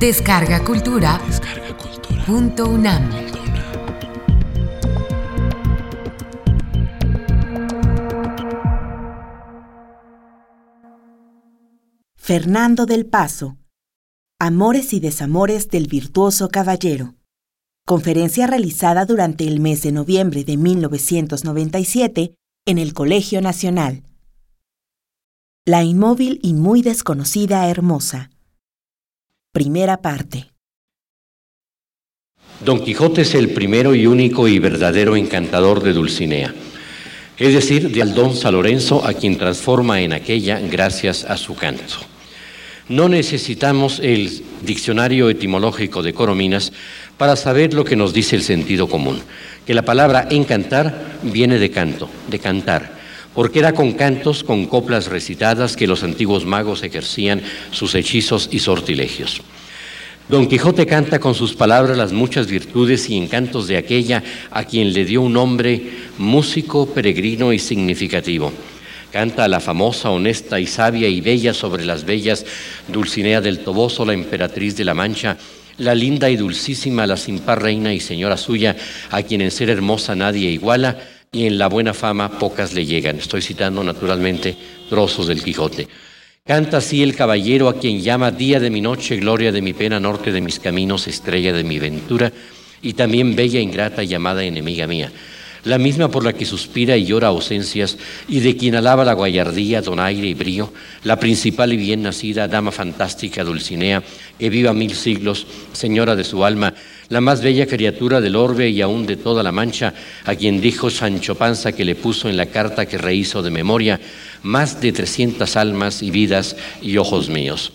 Descarga 0.00 0.64
Cultura. 0.64 1.20
Punto 2.26 2.70
UNAM. 2.70 3.10
Fernando 12.16 12.86
del 12.86 13.04
Paso. 13.04 13.58
Amores 14.38 14.94
y 14.94 15.00
desamores 15.00 15.68
del 15.68 15.86
virtuoso 15.86 16.48
caballero. 16.48 17.16
Conferencia 17.84 18.46
realizada 18.46 19.04
durante 19.04 19.46
el 19.46 19.60
mes 19.60 19.82
de 19.82 19.92
noviembre 19.92 20.44
de 20.44 20.56
1997 20.56 22.34
en 22.64 22.78
el 22.78 22.94
Colegio 22.94 23.42
Nacional. 23.42 24.02
La 25.66 25.84
inmóvil 25.84 26.40
y 26.42 26.54
muy 26.54 26.80
desconocida 26.80 27.68
hermosa. 27.68 28.30
Primera 29.52 30.00
parte. 30.00 30.46
Don 32.64 32.84
Quijote 32.84 33.22
es 33.22 33.34
el 33.34 33.50
primero 33.50 33.96
y 33.96 34.06
único 34.06 34.46
y 34.46 34.60
verdadero 34.60 35.16
encantador 35.16 35.82
de 35.82 35.92
Dulcinea, 35.92 36.54
es 37.36 37.54
decir, 37.54 37.90
de 37.90 38.00
Aldonza 38.00 38.52
Lorenzo, 38.52 39.04
a 39.04 39.12
quien 39.12 39.38
transforma 39.38 40.02
en 40.02 40.12
aquella 40.12 40.60
gracias 40.60 41.24
a 41.24 41.36
su 41.36 41.56
canto. 41.56 41.94
No 42.88 43.08
necesitamos 43.08 43.98
el 43.98 44.40
diccionario 44.62 45.28
etimológico 45.28 46.04
de 46.04 46.14
Corominas 46.14 46.72
para 47.16 47.34
saber 47.34 47.74
lo 47.74 47.84
que 47.84 47.96
nos 47.96 48.12
dice 48.12 48.36
el 48.36 48.42
sentido 48.42 48.88
común, 48.88 49.20
que 49.66 49.74
la 49.74 49.82
palabra 49.82 50.28
encantar 50.30 51.18
viene 51.24 51.58
de 51.58 51.72
canto, 51.72 52.08
de 52.28 52.38
cantar, 52.38 52.99
porque 53.34 53.60
era 53.60 53.72
con 53.72 53.92
cantos, 53.92 54.44
con 54.44 54.66
coplas 54.66 55.06
recitadas 55.06 55.76
que 55.76 55.86
los 55.86 56.02
antiguos 56.02 56.44
magos 56.44 56.82
ejercían 56.82 57.42
sus 57.70 57.94
hechizos 57.94 58.48
y 58.50 58.58
sortilegios. 58.58 59.40
Don 60.28 60.46
Quijote 60.46 60.86
canta 60.86 61.18
con 61.18 61.34
sus 61.34 61.54
palabras 61.54 61.96
las 61.96 62.12
muchas 62.12 62.46
virtudes 62.46 63.10
y 63.10 63.16
encantos 63.16 63.66
de 63.66 63.76
aquella 63.76 64.22
a 64.52 64.62
quien 64.62 64.92
le 64.92 65.04
dio 65.04 65.22
un 65.22 65.32
nombre 65.32 65.90
músico, 66.18 66.86
peregrino 66.86 67.52
y 67.52 67.58
significativo. 67.58 68.52
Canta 69.10 69.44
a 69.44 69.48
la 69.48 69.58
famosa, 69.58 70.10
honesta 70.10 70.60
y 70.60 70.68
sabia 70.68 71.08
y 71.08 71.20
bella 71.20 71.52
sobre 71.52 71.84
las 71.84 72.04
bellas 72.04 72.46
Dulcinea 72.86 73.40
del 73.40 73.58
Toboso, 73.58 74.04
la 74.04 74.12
emperatriz 74.12 74.76
de 74.76 74.84
la 74.84 74.94
Mancha, 74.94 75.36
la 75.78 75.96
linda 75.96 76.30
y 76.30 76.36
dulcísima, 76.36 77.08
la 77.08 77.16
sin 77.16 77.40
par 77.40 77.60
reina 77.60 77.92
y 77.92 77.98
señora 77.98 78.36
suya, 78.36 78.76
a 79.10 79.22
quien 79.24 79.40
en 79.40 79.50
ser 79.50 79.68
hermosa 79.68 80.14
nadie 80.14 80.48
iguala, 80.50 80.96
y 81.32 81.46
en 81.46 81.58
la 81.58 81.68
buena 81.68 81.94
fama 81.94 82.38
pocas 82.38 82.72
le 82.74 82.84
llegan. 82.84 83.18
Estoy 83.18 83.40
citando 83.40 83.84
naturalmente 83.84 84.56
trozos 84.88 85.28
del 85.28 85.44
Quijote. 85.44 85.86
Canta 86.44 86.78
así 86.78 87.04
el 87.04 87.14
caballero 87.14 87.68
a 87.68 87.78
quien 87.78 88.00
llama 88.00 88.32
día 88.32 88.58
de 88.58 88.70
mi 88.70 88.80
noche, 88.80 89.16
gloria 89.16 89.52
de 89.52 89.62
mi 89.62 89.72
pena, 89.72 90.00
norte 90.00 90.32
de 90.32 90.40
mis 90.40 90.58
caminos, 90.58 91.06
estrella 91.06 91.52
de 91.52 91.62
mi 91.62 91.78
ventura, 91.78 92.32
y 92.82 92.94
también 92.94 93.36
bella, 93.36 93.60
ingrata, 93.60 94.02
llamada 94.02 94.42
enemiga 94.42 94.88
mía 94.88 95.12
la 95.64 95.78
misma 95.78 96.10
por 96.10 96.24
la 96.24 96.32
que 96.32 96.46
suspira 96.46 96.96
y 96.96 97.04
llora 97.04 97.28
ausencias, 97.28 97.98
y 98.28 98.40
de 98.40 98.56
quien 98.56 98.74
alaba 98.74 99.04
la 99.04 99.12
guayardía, 99.12 99.82
donaire 99.82 100.26
y 100.26 100.34
brío, 100.34 100.72
la 101.04 101.18
principal 101.18 101.72
y 101.72 101.76
bien 101.76 102.02
nacida, 102.02 102.48
dama 102.48 102.72
fantástica 102.72 103.44
Dulcinea, 103.44 104.02
que 104.38 104.50
viva 104.50 104.72
mil 104.72 104.94
siglos, 104.94 105.46
señora 105.72 106.16
de 106.16 106.24
su 106.24 106.44
alma, 106.44 106.74
la 107.10 107.20
más 107.20 107.42
bella 107.42 107.66
criatura 107.66 108.20
del 108.20 108.36
orbe 108.36 108.70
y 108.70 108.80
aún 108.80 109.04
de 109.04 109.16
toda 109.16 109.42
la 109.42 109.52
mancha, 109.52 109.92
a 110.24 110.34
quien 110.36 110.60
dijo 110.60 110.90
Sancho 110.90 111.34
Panza 111.34 111.72
que 111.72 111.84
le 111.84 111.96
puso 111.96 112.28
en 112.28 112.36
la 112.36 112.46
carta 112.46 112.86
que 112.86 112.98
rehizo 112.98 113.42
de 113.42 113.50
memoria, 113.50 114.00
más 114.42 114.80
de 114.80 114.92
trescientas 114.92 115.56
almas 115.56 116.02
y 116.02 116.10
vidas 116.10 116.56
y 116.80 116.96
ojos 116.96 117.28
míos. 117.28 117.72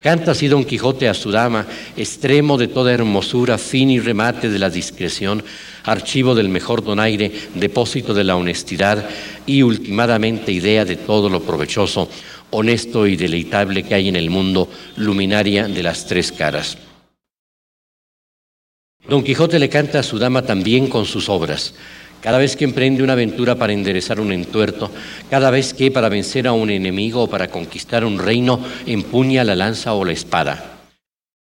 Canta 0.00 0.32
así 0.32 0.48
Don 0.48 0.64
Quijote 0.64 1.08
a 1.08 1.14
su 1.14 1.30
dama, 1.30 1.64
extremo 1.96 2.58
de 2.58 2.66
toda 2.66 2.92
hermosura, 2.92 3.56
fin 3.56 3.88
y 3.88 4.00
remate 4.00 4.50
de 4.50 4.58
la 4.58 4.68
discreción, 4.68 5.44
archivo 5.84 6.34
del 6.34 6.48
mejor 6.48 6.82
donaire, 6.82 7.30
depósito 7.54 8.12
de 8.12 8.24
la 8.24 8.34
honestidad 8.34 9.08
y 9.46 9.62
ultimadamente 9.62 10.50
idea 10.50 10.84
de 10.84 10.96
todo 10.96 11.28
lo 11.28 11.40
provechoso, 11.44 12.08
honesto 12.50 13.06
y 13.06 13.14
deleitable 13.14 13.84
que 13.84 13.94
hay 13.94 14.08
en 14.08 14.16
el 14.16 14.30
mundo, 14.30 14.68
luminaria 14.96 15.68
de 15.68 15.82
las 15.84 16.04
tres 16.04 16.32
caras. 16.32 16.76
Don 19.08 19.24
Quijote 19.24 19.58
le 19.58 19.68
canta 19.68 19.98
a 19.98 20.02
su 20.04 20.18
dama 20.18 20.42
también 20.42 20.86
con 20.86 21.06
sus 21.06 21.28
obras, 21.28 21.74
cada 22.20 22.38
vez 22.38 22.54
que 22.54 22.64
emprende 22.64 23.02
una 23.02 23.14
aventura 23.14 23.56
para 23.56 23.72
enderezar 23.72 24.20
un 24.20 24.32
entuerto, 24.32 24.92
cada 25.28 25.50
vez 25.50 25.74
que 25.74 25.90
para 25.90 26.08
vencer 26.08 26.46
a 26.46 26.52
un 26.52 26.70
enemigo 26.70 27.24
o 27.24 27.28
para 27.28 27.48
conquistar 27.48 28.04
un 28.04 28.20
reino 28.20 28.60
empuña 28.86 29.42
la 29.42 29.56
lanza 29.56 29.94
o 29.94 30.04
la 30.04 30.12
espada. 30.12 30.78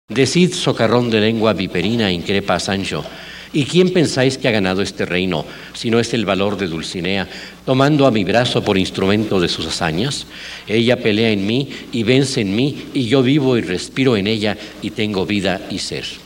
Decid, 0.07 0.53
socarrón 0.53 1.09
de 1.09 1.19
lengua 1.19 1.51
viperina, 1.51 2.13
increpa 2.13 2.55
a 2.55 2.59
Sancho, 2.61 3.03
¿y 3.51 3.65
quién 3.65 3.91
pensáis 3.91 4.37
que 4.37 4.47
ha 4.47 4.51
ganado 4.51 4.81
este 4.81 5.05
reino, 5.05 5.45
si 5.73 5.91
no 5.91 5.99
es 5.99 6.13
el 6.13 6.25
valor 6.25 6.55
de 6.55 6.67
Dulcinea, 6.67 7.27
tomando 7.65 8.07
a 8.07 8.11
mi 8.11 8.23
brazo 8.23 8.63
por 8.63 8.77
instrumento 8.77 9.41
de 9.41 9.49
sus 9.49 9.67
hazañas? 9.67 10.27
Ella 10.65 11.01
pelea 11.01 11.31
en 11.31 11.45
mí 11.45 11.67
y 11.91 12.03
vence 12.03 12.39
en 12.39 12.55
mí, 12.55 12.85
y 12.93 13.07
yo 13.07 13.21
vivo 13.21 13.57
y 13.57 13.61
respiro 13.61 14.15
en 14.15 14.27
ella 14.27 14.57
y 14.81 14.91
tengo 14.91 15.25
vida 15.25 15.59
y 15.69 15.79
ser. 15.79 16.22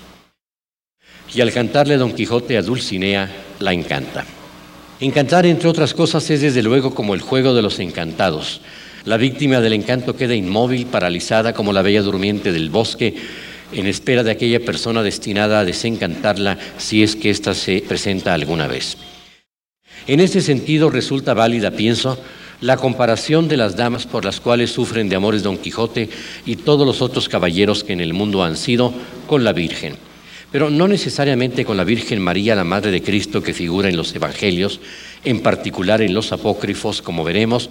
Y 1.37 1.41
al 1.41 1.53
cantarle 1.53 1.97
Don 1.97 2.13
Quijote 2.13 2.57
a 2.57 2.63
Dulcinea, 2.63 3.29
la 3.59 3.71
encanta. 3.71 4.25
Encantar, 4.99 5.45
entre 5.45 5.69
otras 5.69 5.93
cosas, 5.93 6.27
es 6.31 6.41
desde 6.41 6.63
luego 6.63 6.95
como 6.95 7.13
el 7.13 7.21
juego 7.21 7.53
de 7.53 7.61
los 7.61 7.77
encantados. 7.77 8.61
La 9.05 9.17
víctima 9.17 9.61
del 9.61 9.73
encanto 9.73 10.15
queda 10.15 10.33
inmóvil, 10.33 10.87
paralizada 10.87 11.53
como 11.53 11.73
la 11.73 11.83
bella 11.83 12.01
durmiente 12.01 12.51
del 12.51 12.71
bosque, 12.71 13.13
en 13.71 13.85
espera 13.85 14.23
de 14.23 14.31
aquella 14.31 14.59
persona 14.65 15.03
destinada 15.03 15.59
a 15.59 15.63
desencantarla 15.63 16.57
si 16.79 17.03
es 17.03 17.15
que 17.15 17.29
ésta 17.29 17.53
se 17.53 17.83
presenta 17.87 18.33
alguna 18.33 18.65
vez. 18.65 18.97
En 20.07 20.21
este 20.21 20.41
sentido 20.41 20.89
resulta 20.89 21.35
válida, 21.35 21.69
pienso, 21.69 22.17
la 22.61 22.77
comparación 22.77 23.47
de 23.47 23.57
las 23.57 23.75
damas 23.75 24.07
por 24.07 24.25
las 24.25 24.39
cuales 24.39 24.71
sufren 24.71 25.07
de 25.07 25.17
amores 25.17 25.43
Don 25.43 25.59
Quijote 25.59 26.09
y 26.47 26.55
todos 26.55 26.87
los 26.87 27.03
otros 27.03 27.29
caballeros 27.29 27.83
que 27.83 27.93
en 27.93 28.01
el 28.01 28.15
mundo 28.15 28.43
han 28.43 28.57
sido 28.57 28.91
con 29.27 29.43
la 29.43 29.53
Virgen 29.53 30.06
pero 30.51 30.69
no 30.69 30.87
necesariamente 30.87 31.65
con 31.65 31.77
la 31.77 31.83
Virgen 31.83 32.21
María, 32.21 32.55
la 32.55 32.63
Madre 32.63 32.91
de 32.91 33.01
Cristo, 33.01 33.43
que 33.43 33.53
figura 33.53 33.89
en 33.89 33.97
los 33.97 34.15
Evangelios, 34.15 34.79
en 35.23 35.41
particular 35.41 36.01
en 36.01 36.13
los 36.13 36.31
apócrifos, 36.31 37.01
como 37.01 37.23
veremos, 37.23 37.69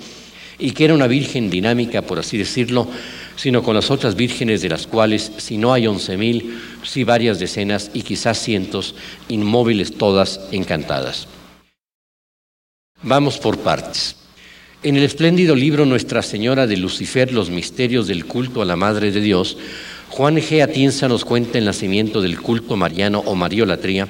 y 0.58 0.72
que 0.72 0.84
era 0.84 0.94
una 0.94 1.06
Virgen 1.06 1.50
dinámica, 1.50 2.02
por 2.02 2.18
así 2.18 2.38
decirlo, 2.38 2.88
sino 3.36 3.62
con 3.62 3.74
las 3.74 3.90
otras 3.90 4.14
vírgenes 4.14 4.62
de 4.62 4.70
las 4.70 4.86
cuales, 4.86 5.32
si 5.36 5.58
no 5.58 5.72
hay 5.72 5.86
once 5.86 6.16
mil, 6.16 6.58
sí 6.82 7.04
varias 7.04 7.38
decenas 7.38 7.90
y 7.92 8.02
quizás 8.02 8.42
cientos, 8.42 8.94
inmóviles 9.28 9.96
todas, 9.96 10.40
encantadas. 10.52 11.28
Vamos 13.02 13.38
por 13.38 13.58
partes. 13.58 14.16
En 14.82 14.96
el 14.96 15.02
espléndido 15.02 15.54
libro 15.54 15.84
Nuestra 15.84 16.22
Señora 16.22 16.66
de 16.66 16.76
Lucifer, 16.76 17.32
los 17.32 17.50
misterios 17.50 18.06
del 18.06 18.24
culto 18.24 18.62
a 18.62 18.64
la 18.64 18.76
Madre 18.76 19.10
de 19.10 19.20
Dios, 19.20 19.56
Juan 20.10 20.36
G. 20.36 20.62
Atienza 20.62 21.08
nos 21.08 21.24
cuenta 21.24 21.58
el 21.58 21.64
nacimiento 21.64 22.20
del 22.20 22.40
culto 22.40 22.76
mariano 22.76 23.22
o 23.26 23.34
mariolatría 23.34 24.08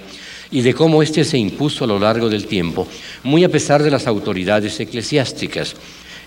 y 0.50 0.60
de 0.60 0.74
cómo 0.74 1.02
éste 1.02 1.24
se 1.24 1.38
impuso 1.38 1.84
a 1.84 1.86
lo 1.88 1.98
largo 1.98 2.28
del 2.28 2.46
tiempo, 2.46 2.86
muy 3.24 3.42
a 3.44 3.48
pesar 3.48 3.82
de 3.82 3.90
las 3.90 4.06
autoridades 4.06 4.78
eclesiásticas. 4.78 5.74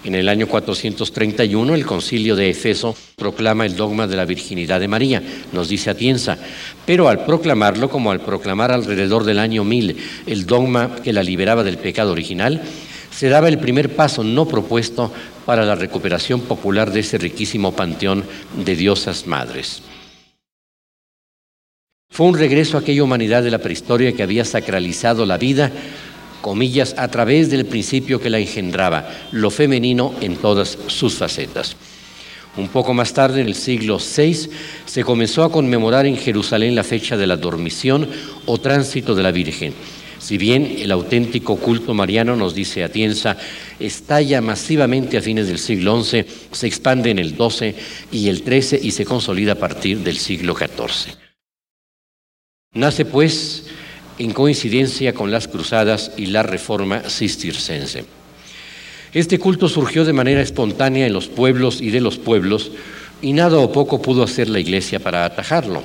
En 0.03 0.16
el 0.16 0.29
año 0.29 0.47
431 0.47 1.75
el 1.75 1.85
concilio 1.85 2.35
de 2.35 2.50
Efeso 2.50 2.96
proclama 3.18 3.66
el 3.66 3.75
dogma 3.75 4.08
de 4.08 4.16
la 4.16 4.25
virginidad 4.25 4.79
de 4.79 4.88
María, 4.88 5.22
nos 5.52 5.68
dice 5.68 5.90
Atienza, 5.90 6.38
pero 6.85 7.09
al 7.09 7.25
proclamarlo 7.25 7.90
como 7.90 8.12
al 8.12 8.22
proclamar 8.22 8.72
alrededor 8.72 9.25
del 9.25 9.40
año 9.40 9.66
1000 9.66 9.97
el 10.25 10.46
dogma 10.46 10.96
que 11.03 11.13
la 11.13 11.22
liberaba 11.22 11.63
del 11.63 11.78
pecado 11.78 12.13
original, 12.13 12.62
se 13.12 13.28
daba 13.28 13.50
el 13.50 13.59
primer 13.59 13.94
paso 13.96 14.24
no 14.24 14.47
propuesto 14.47 15.12
para 15.49 15.66
la 15.66 15.73
recuperación 15.73 16.41
popular 16.41 16.91
de 16.91 16.99
ese 16.99 17.17
riquísimo 17.17 17.72
panteón 17.72 18.23
de 18.63 18.75
diosas 18.75 19.25
madres. 19.25 19.81
Fue 22.07 22.28
un 22.28 22.37
regreso 22.37 22.78
a 22.78 22.81
aquella 22.81 23.01
humanidad 23.01 23.41
de 23.41 23.49
la 23.49 23.57
prehistoria 23.57 24.13
que 24.13 24.22
había 24.22 24.46
sacralizado 24.46 25.25
la 25.25 25.40
vida, 25.40 25.72
comillas, 26.41 26.93
a 26.99 27.07
través 27.07 27.49
del 27.49 27.66
principio 27.66 28.22
que 28.22 28.29
la 28.29 28.37
engendraba, 28.37 29.09
lo 29.31 29.49
femenino 29.49 30.13
en 30.22 30.35
todas 30.35 30.78
sus 30.85 31.16
facetas. 31.16 31.75
Un 32.55 32.67
poco 32.67 32.93
más 32.93 33.11
tarde, 33.16 33.41
en 33.41 33.47
el 33.47 33.55
siglo 33.55 33.97
VI, 33.97 34.52
se 34.85 35.03
comenzó 35.03 35.43
a 35.43 35.52
conmemorar 35.52 36.05
en 36.05 36.17
Jerusalén 36.17 36.75
la 36.75 36.84
fecha 36.84 37.17
de 37.17 37.25
la 37.25 37.37
dormición 37.37 38.07
o 38.45 38.59
tránsito 38.59 39.16
de 39.16 39.23
la 39.23 39.31
Virgen 39.31 39.73
si 40.19 40.37
bien 40.37 40.75
el 40.79 40.91
auténtico 40.91 41.55
culto 41.55 41.93
mariano, 41.93 42.35
nos 42.35 42.53
dice 42.53 42.83
Atienza, 42.83 43.37
estalla 43.79 44.41
masivamente 44.41 45.17
a 45.17 45.21
fines 45.21 45.47
del 45.47 45.59
siglo 45.59 46.03
XI, 46.03 46.25
se 46.51 46.67
expande 46.67 47.09
en 47.09 47.19
el 47.19 47.35
XII 47.35 47.73
y 48.11 48.27
el 48.27 48.43
XIII 48.43 48.79
y 48.83 48.91
se 48.91 49.05
consolida 49.05 49.53
a 49.53 49.55
partir 49.55 49.99
del 49.99 50.17
siglo 50.17 50.55
XIV. 50.55 51.16
Nace 52.73 53.05
pues 53.05 53.66
en 54.19 54.31
coincidencia 54.31 55.13
con 55.13 55.31
las 55.31 55.47
cruzadas 55.47 56.11
y 56.17 56.27
la 56.27 56.43
reforma 56.43 57.01
cistercense. 57.09 58.05
Este 59.13 59.39
culto 59.39 59.67
surgió 59.67 60.05
de 60.05 60.13
manera 60.13 60.41
espontánea 60.41 61.07
en 61.07 61.13
los 61.13 61.27
pueblos 61.27 61.81
y 61.81 61.89
de 61.89 62.01
los 62.01 62.17
pueblos 62.17 62.71
y 63.21 63.33
nada 63.33 63.57
o 63.57 63.71
poco 63.71 64.01
pudo 64.01 64.23
hacer 64.23 64.49
la 64.49 64.59
Iglesia 64.59 64.99
para 64.99 65.25
atajarlo. 65.25 65.81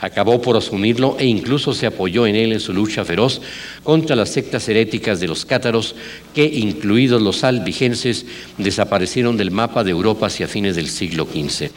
Acabó 0.00 0.40
por 0.40 0.56
asumirlo 0.56 1.16
e 1.18 1.26
incluso 1.26 1.74
se 1.74 1.86
apoyó 1.86 2.26
en 2.26 2.36
él 2.36 2.52
en 2.52 2.60
su 2.60 2.72
lucha 2.72 3.04
feroz 3.04 3.40
contra 3.82 4.14
las 4.14 4.28
sectas 4.30 4.68
heréticas 4.68 5.18
de 5.18 5.26
los 5.26 5.44
cátaros 5.44 5.96
que, 6.34 6.44
incluidos 6.44 7.20
los 7.20 7.42
albigenses, 7.42 8.24
desaparecieron 8.58 9.36
del 9.36 9.50
mapa 9.50 9.82
de 9.82 9.90
Europa 9.90 10.26
hacia 10.26 10.46
fines 10.46 10.76
del 10.76 10.88
siglo 10.88 11.26
XV. 11.26 11.70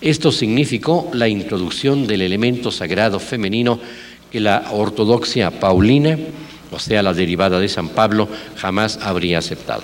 Esto 0.00 0.32
significó 0.32 1.10
la 1.12 1.28
introducción 1.28 2.06
del 2.06 2.22
elemento 2.22 2.72
sagrado 2.72 3.20
femenino 3.20 3.78
que 4.32 4.40
la 4.40 4.70
ortodoxia 4.72 5.50
paulina, 5.60 6.18
o 6.72 6.78
sea, 6.78 7.02
la 7.02 7.12
derivada 7.12 7.60
de 7.60 7.68
San 7.68 7.90
Pablo, 7.90 8.28
jamás 8.56 8.98
habría 9.02 9.38
aceptado. 9.38 9.82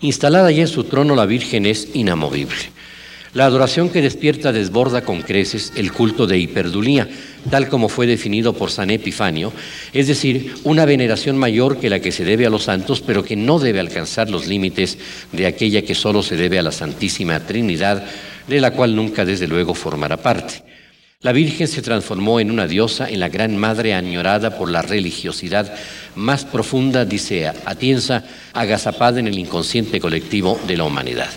Instalada 0.00 0.50
ya 0.50 0.62
en 0.62 0.68
su 0.68 0.84
trono, 0.84 1.14
la 1.14 1.26
Virgen 1.26 1.64
es 1.64 1.90
inamovible. 1.94 2.72
La 3.34 3.46
adoración 3.46 3.88
que 3.88 4.02
despierta 4.02 4.52
desborda 4.52 5.04
con 5.04 5.22
creces 5.22 5.72
el 5.76 5.90
culto 5.90 6.26
de 6.26 6.36
hiperdulía, 6.36 7.08
tal 7.48 7.68
como 7.70 7.88
fue 7.88 8.06
definido 8.06 8.52
por 8.52 8.70
San 8.70 8.90
Epifanio, 8.90 9.54
es 9.94 10.06
decir, 10.06 10.54
una 10.64 10.84
veneración 10.84 11.38
mayor 11.38 11.78
que 11.78 11.88
la 11.88 12.00
que 12.00 12.12
se 12.12 12.26
debe 12.26 12.44
a 12.44 12.50
los 12.50 12.64
santos, 12.64 13.00
pero 13.00 13.24
que 13.24 13.34
no 13.34 13.58
debe 13.58 13.80
alcanzar 13.80 14.28
los 14.28 14.46
límites 14.46 14.98
de 15.32 15.46
aquella 15.46 15.80
que 15.80 15.94
solo 15.94 16.22
se 16.22 16.36
debe 16.36 16.58
a 16.58 16.62
la 16.62 16.72
Santísima 16.72 17.40
Trinidad, 17.40 18.04
de 18.48 18.60
la 18.60 18.72
cual 18.72 18.94
nunca 18.94 19.24
desde 19.24 19.48
luego 19.48 19.72
formará 19.72 20.18
parte. 20.18 20.62
La 21.22 21.32
Virgen 21.32 21.68
se 21.68 21.80
transformó 21.80 22.38
en 22.38 22.50
una 22.50 22.66
diosa, 22.66 23.08
en 23.08 23.20
la 23.20 23.30
gran 23.30 23.56
madre 23.56 23.94
añorada 23.94 24.58
por 24.58 24.70
la 24.70 24.82
religiosidad 24.82 25.72
más 26.16 26.44
profunda, 26.44 27.06
dice 27.06 27.46
Atienza, 27.64 28.24
agazapada 28.52 29.20
en 29.20 29.28
el 29.28 29.38
inconsciente 29.38 30.00
colectivo 30.00 30.60
de 30.66 30.76
la 30.76 30.84
humanidad. 30.84 31.30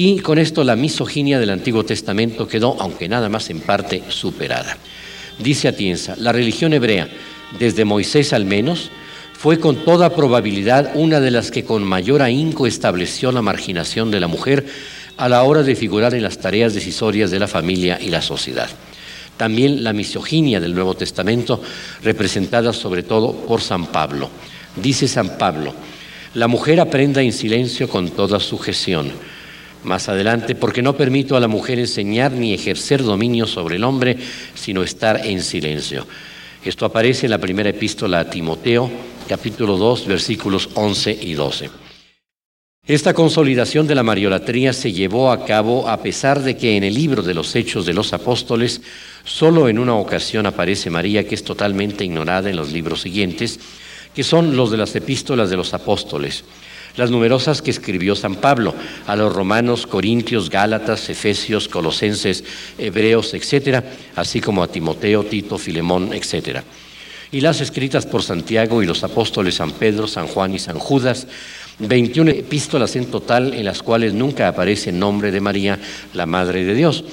Y 0.00 0.20
con 0.20 0.38
esto 0.38 0.62
la 0.62 0.76
misoginia 0.76 1.40
del 1.40 1.50
Antiguo 1.50 1.84
Testamento 1.84 2.46
quedó, 2.46 2.76
aunque 2.78 3.08
nada 3.08 3.28
más 3.28 3.50
en 3.50 3.58
parte, 3.58 4.04
superada. 4.10 4.78
Dice 5.40 5.66
Atienza, 5.66 6.14
la 6.16 6.30
religión 6.30 6.72
hebrea, 6.72 7.08
desde 7.58 7.84
Moisés 7.84 8.32
al 8.32 8.44
menos, 8.44 8.92
fue 9.32 9.58
con 9.58 9.74
toda 9.84 10.14
probabilidad 10.14 10.92
una 10.94 11.18
de 11.18 11.32
las 11.32 11.50
que 11.50 11.64
con 11.64 11.82
mayor 11.82 12.22
ahínco 12.22 12.68
estableció 12.68 13.32
la 13.32 13.42
marginación 13.42 14.12
de 14.12 14.20
la 14.20 14.28
mujer 14.28 14.66
a 15.16 15.28
la 15.28 15.42
hora 15.42 15.64
de 15.64 15.74
figurar 15.74 16.14
en 16.14 16.22
las 16.22 16.38
tareas 16.38 16.74
decisorias 16.74 17.32
de 17.32 17.40
la 17.40 17.48
familia 17.48 17.98
y 18.00 18.10
la 18.10 18.22
sociedad. 18.22 18.70
También 19.36 19.82
la 19.82 19.92
misoginia 19.92 20.60
del 20.60 20.76
Nuevo 20.76 20.94
Testamento, 20.94 21.60
representada 22.04 22.72
sobre 22.72 23.02
todo 23.02 23.32
por 23.32 23.62
San 23.62 23.86
Pablo. 23.86 24.30
Dice 24.80 25.08
San 25.08 25.36
Pablo, 25.38 25.74
la 26.34 26.46
mujer 26.46 26.78
aprenda 26.78 27.20
en 27.20 27.32
silencio 27.32 27.88
con 27.88 28.10
toda 28.10 28.38
sujeción 28.38 29.10
más 29.84 30.08
adelante, 30.08 30.54
porque 30.54 30.82
no 30.82 30.96
permito 30.96 31.36
a 31.36 31.40
la 31.40 31.48
mujer 31.48 31.78
enseñar 31.78 32.32
ni 32.32 32.54
ejercer 32.54 33.02
dominio 33.02 33.46
sobre 33.46 33.76
el 33.76 33.84
hombre, 33.84 34.16
sino 34.54 34.82
estar 34.82 35.26
en 35.26 35.42
silencio. 35.42 36.06
Esto 36.64 36.86
aparece 36.86 37.26
en 37.26 37.30
la 37.30 37.38
primera 37.38 37.70
epístola 37.70 38.20
a 38.20 38.30
Timoteo, 38.30 38.90
capítulo 39.28 39.76
2, 39.76 40.06
versículos 40.06 40.70
11 40.74 41.18
y 41.22 41.34
12. 41.34 41.70
Esta 42.86 43.12
consolidación 43.12 43.86
de 43.86 43.94
la 43.94 44.02
mariolatría 44.02 44.72
se 44.72 44.92
llevó 44.92 45.30
a 45.30 45.44
cabo 45.44 45.88
a 45.88 45.98
pesar 46.02 46.42
de 46.42 46.56
que 46.56 46.76
en 46.76 46.84
el 46.84 46.94
libro 46.94 47.22
de 47.22 47.34
los 47.34 47.54
Hechos 47.54 47.84
de 47.84 47.92
los 47.92 48.14
Apóstoles 48.14 48.80
solo 49.24 49.68
en 49.68 49.78
una 49.78 49.94
ocasión 49.94 50.46
aparece 50.46 50.88
María, 50.88 51.28
que 51.28 51.34
es 51.34 51.44
totalmente 51.44 52.04
ignorada 52.04 52.48
en 52.48 52.56
los 52.56 52.72
libros 52.72 53.02
siguientes, 53.02 53.60
que 54.14 54.24
son 54.24 54.56
los 54.56 54.70
de 54.70 54.78
las 54.78 54.96
epístolas 54.96 55.50
de 55.50 55.56
los 55.56 55.74
apóstoles 55.74 56.44
las 56.96 57.10
numerosas 57.10 57.62
que 57.62 57.70
escribió 57.70 58.16
San 58.16 58.36
Pablo 58.36 58.74
a 59.06 59.16
los 59.16 59.32
romanos, 59.32 59.86
corintios, 59.86 60.50
gálatas, 60.50 61.08
efesios, 61.10 61.68
colosenses, 61.68 62.44
hebreos, 62.78 63.34
etcétera, 63.34 63.84
así 64.16 64.40
como 64.40 64.62
a 64.62 64.68
Timoteo, 64.68 65.24
Tito, 65.24 65.58
Filemón, 65.58 66.12
etcétera. 66.12 66.64
Y 67.30 67.40
las 67.40 67.60
escritas 67.60 68.06
por 68.06 68.22
Santiago 68.22 68.82
y 68.82 68.86
los 68.86 69.04
apóstoles 69.04 69.56
San 69.56 69.72
Pedro, 69.72 70.08
San 70.08 70.26
Juan 70.26 70.54
y 70.54 70.58
San 70.58 70.78
Judas, 70.78 71.26
21 71.78 72.30
epístolas 72.30 72.96
en 72.96 73.06
total 73.06 73.54
en 73.54 73.64
las 73.64 73.82
cuales 73.82 74.14
nunca 74.14 74.48
aparece 74.48 74.90
el 74.90 74.98
nombre 74.98 75.30
de 75.30 75.40
María, 75.40 75.78
la 76.14 76.26
Madre 76.26 76.64
de 76.64 76.74
Dios. 76.74 77.04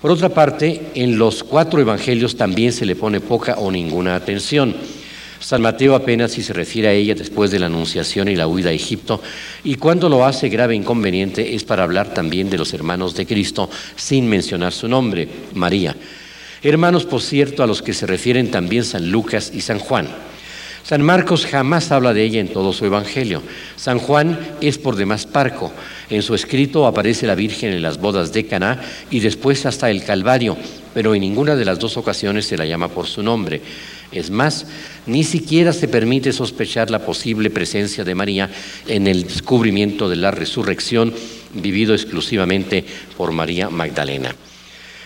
Por 0.00 0.10
otra 0.10 0.28
parte, 0.28 0.90
en 0.94 1.16
los 1.16 1.44
cuatro 1.44 1.80
evangelios 1.80 2.36
también 2.36 2.72
se 2.72 2.84
le 2.84 2.96
pone 2.96 3.20
poca 3.20 3.54
o 3.54 3.70
ninguna 3.70 4.16
atención. 4.16 4.74
San 5.44 5.60
Mateo 5.60 5.94
apenas 5.94 6.32
si 6.32 6.42
se 6.42 6.54
refiere 6.54 6.88
a 6.88 6.92
ella 6.94 7.14
después 7.14 7.50
de 7.50 7.58
la 7.58 7.66
anunciación 7.66 8.28
y 8.28 8.34
la 8.34 8.46
huida 8.46 8.70
a 8.70 8.72
Egipto, 8.72 9.20
y 9.62 9.74
cuando 9.74 10.08
lo 10.08 10.24
hace 10.24 10.48
grave 10.48 10.74
inconveniente 10.74 11.54
es 11.54 11.64
para 11.64 11.82
hablar 11.82 12.14
también 12.14 12.48
de 12.48 12.56
los 12.56 12.72
hermanos 12.72 13.14
de 13.14 13.26
Cristo 13.26 13.68
sin 13.94 14.26
mencionar 14.26 14.72
su 14.72 14.88
nombre, 14.88 15.28
María. 15.52 15.94
Hermanos, 16.62 17.04
por 17.04 17.20
cierto, 17.20 17.62
a 17.62 17.66
los 17.66 17.82
que 17.82 17.92
se 17.92 18.06
refieren 18.06 18.50
también 18.50 18.84
San 18.84 19.10
Lucas 19.10 19.52
y 19.52 19.60
San 19.60 19.80
Juan. 19.80 20.08
San 20.82 21.02
Marcos 21.02 21.44
jamás 21.44 21.92
habla 21.92 22.14
de 22.14 22.22
ella 22.22 22.40
en 22.40 22.48
todo 22.48 22.72
su 22.72 22.86
evangelio. 22.86 23.42
San 23.76 23.98
Juan 23.98 24.38
es 24.62 24.78
por 24.78 24.96
demás 24.96 25.26
parco. 25.26 25.72
En 26.08 26.22
su 26.22 26.34
escrito 26.34 26.86
aparece 26.86 27.26
la 27.26 27.34
Virgen 27.34 27.72
en 27.72 27.82
las 27.82 27.98
bodas 27.98 28.32
de 28.32 28.46
Caná 28.46 28.80
y 29.10 29.20
después 29.20 29.66
hasta 29.66 29.90
el 29.90 30.04
Calvario, 30.04 30.56
pero 30.94 31.14
en 31.14 31.20
ninguna 31.22 31.54
de 31.54 31.64
las 31.66 31.78
dos 31.78 31.98
ocasiones 31.98 32.46
se 32.46 32.56
la 32.56 32.64
llama 32.66 32.88
por 32.88 33.06
su 33.06 33.22
nombre. 33.22 33.60
Es 34.14 34.30
más, 34.30 34.66
ni 35.06 35.24
siquiera 35.24 35.72
se 35.72 35.88
permite 35.88 36.32
sospechar 36.32 36.90
la 36.90 37.04
posible 37.04 37.50
presencia 37.50 38.04
de 38.04 38.14
María 38.14 38.48
en 38.86 39.06
el 39.08 39.24
descubrimiento 39.24 40.08
de 40.08 40.16
la 40.16 40.30
resurrección 40.30 41.12
vivido 41.52 41.94
exclusivamente 41.94 42.84
por 43.16 43.32
María 43.32 43.70
Magdalena. 43.70 44.34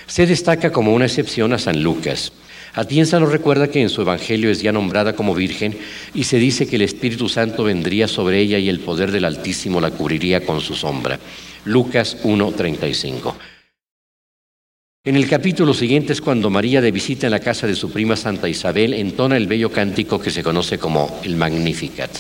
Se 0.07 0.27
destaca 0.27 0.73
como 0.73 0.95
una 0.95 1.07
excepción 1.07 1.53
a 1.53 1.59
San 1.59 1.83
Lucas. 1.83 2.33
Atienza 2.75 3.19
nos 3.19 3.33
recuerda 3.33 3.69
que 3.69 3.81
en 3.81 3.89
su 3.89 4.03
Evangelio 4.03 4.51
es 4.51 4.63
ya 4.63 4.73
nombrada 4.73 5.17
como 5.17 5.35
Virgen 5.35 5.77
y 6.15 6.25
se 6.25 6.39
dice 6.39 6.67
que 6.67 6.77
el 6.77 6.83
Espíritu 6.83 7.29
Santo 7.29 7.65
vendría 7.65 8.09
sobre 8.09 8.41
ella 8.41 8.59
y 8.59 8.69
el 8.69 8.81
poder 8.81 9.11
del 9.11 9.25
Altísimo 9.25 9.81
la 9.81 9.91
cubriría 9.91 10.45
con 10.45 10.61
su 10.61 10.75
sombra. 10.75 11.19
Lucas 11.65 12.19
1.35. 12.23 13.58
En 15.09 15.17
el 15.17 15.27
capítulo 15.27 15.73
siguiente 15.73 16.13
es 16.13 16.21
cuando 16.21 16.51
María 16.51 16.83
de 16.83 16.93
visita 16.93 17.29
en 17.29 17.31
la 17.31 17.41
casa 17.41 17.67
de 17.67 17.75
su 17.75 17.91
prima 17.91 18.15
Santa 18.15 18.47
Isabel 18.47 18.93
entona 18.93 19.39
el 19.39 19.47
bello 19.47 19.73
cántico 19.73 20.21
que 20.21 20.31
se 20.31 20.43
conoce 20.43 20.77
como 20.77 21.19
el 21.25 21.35
Magnificat. 21.35 22.11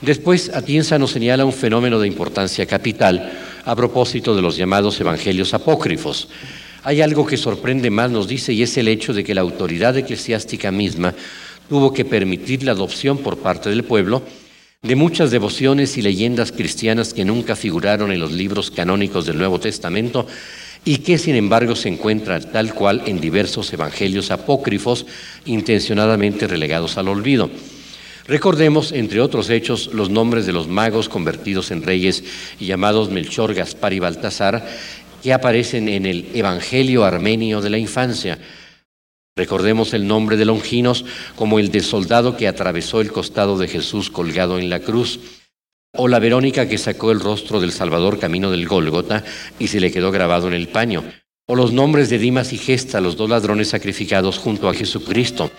Después 0.00 0.52
Atienza 0.54 1.00
nos 1.00 1.10
señala 1.10 1.44
un 1.44 1.52
fenómeno 1.52 1.98
de 1.98 2.06
importancia 2.06 2.64
capital 2.64 3.32
a 3.64 3.74
propósito 3.74 4.36
de 4.36 4.42
los 4.42 4.56
llamados 4.56 5.00
evangelios 5.00 5.52
apócrifos. 5.52 6.28
Hay 6.84 7.00
algo 7.00 7.26
que 7.26 7.36
sorprende 7.36 7.90
más, 7.90 8.12
nos 8.12 8.28
dice, 8.28 8.52
y 8.52 8.62
es 8.62 8.76
el 8.76 8.86
hecho 8.86 9.12
de 9.12 9.24
que 9.24 9.34
la 9.34 9.40
autoridad 9.40 9.96
eclesiástica 9.96 10.70
misma 10.70 11.12
tuvo 11.68 11.92
que 11.92 12.04
permitir 12.04 12.62
la 12.62 12.70
adopción 12.70 13.18
por 13.18 13.38
parte 13.38 13.68
del 13.68 13.82
pueblo 13.82 14.22
de 14.82 14.94
muchas 14.94 15.30
devociones 15.30 15.98
y 15.98 16.02
leyendas 16.02 16.52
cristianas 16.52 17.12
que 17.12 17.24
nunca 17.24 17.54
figuraron 17.56 18.12
en 18.12 18.20
los 18.20 18.32
libros 18.32 18.70
canónicos 18.70 19.26
del 19.26 19.38
Nuevo 19.38 19.58
Testamento 19.58 20.26
y 20.84 20.98
que 20.98 21.18
sin 21.18 21.36
embargo 21.36 21.76
se 21.76 21.88
encuentra 21.88 22.40
tal 22.40 22.74
cual 22.74 23.02
en 23.06 23.20
diversos 23.20 23.72
evangelios 23.72 24.30
apócrifos 24.30 25.06
intencionadamente 25.44 26.46
relegados 26.46 26.96
al 26.96 27.08
olvido. 27.08 27.50
Recordemos, 28.26 28.92
entre 28.92 29.20
otros 29.20 29.50
hechos, 29.50 29.90
los 29.92 30.08
nombres 30.08 30.46
de 30.46 30.52
los 30.52 30.68
magos 30.68 31.08
convertidos 31.08 31.70
en 31.70 31.82
reyes 31.82 32.22
y 32.60 32.66
llamados 32.66 33.10
Melchor, 33.10 33.54
Gaspar 33.54 33.92
y 33.92 33.98
Baltasar, 33.98 34.66
que 35.22 35.32
aparecen 35.32 35.88
en 35.88 36.06
el 36.06 36.28
Evangelio 36.34 37.04
armenio 37.04 37.60
de 37.60 37.70
la 37.70 37.78
infancia. 37.78 38.38
Recordemos 39.36 39.94
el 39.94 40.06
nombre 40.06 40.36
de 40.36 40.44
Longinos 40.44 41.04
como 41.34 41.58
el 41.58 41.70
del 41.70 41.82
soldado 41.82 42.36
que 42.36 42.48
atravesó 42.48 43.00
el 43.00 43.12
costado 43.12 43.58
de 43.58 43.68
Jesús 43.68 44.10
colgado 44.10 44.58
en 44.58 44.70
la 44.70 44.80
cruz 44.80 45.39
o 45.92 46.08
la 46.08 46.18
Verónica 46.18 46.68
que 46.68 46.78
sacó 46.78 47.10
el 47.10 47.20
rostro 47.20 47.60
del 47.60 47.72
Salvador 47.72 48.18
camino 48.18 48.50
del 48.50 48.68
Gólgota 48.68 49.24
y 49.58 49.68
se 49.68 49.80
le 49.80 49.90
quedó 49.90 50.12
grabado 50.12 50.48
en 50.48 50.54
el 50.54 50.68
paño, 50.68 51.04
o 51.46 51.56
los 51.56 51.72
nombres 51.72 52.10
de 52.10 52.18
Dimas 52.18 52.52
y 52.52 52.58
Gesta, 52.58 53.00
los 53.00 53.16
dos 53.16 53.28
ladrones 53.28 53.68
sacrificados 53.68 54.38
junto 54.38 54.68
a 54.68 54.74
Jesucristo, 54.74 55.50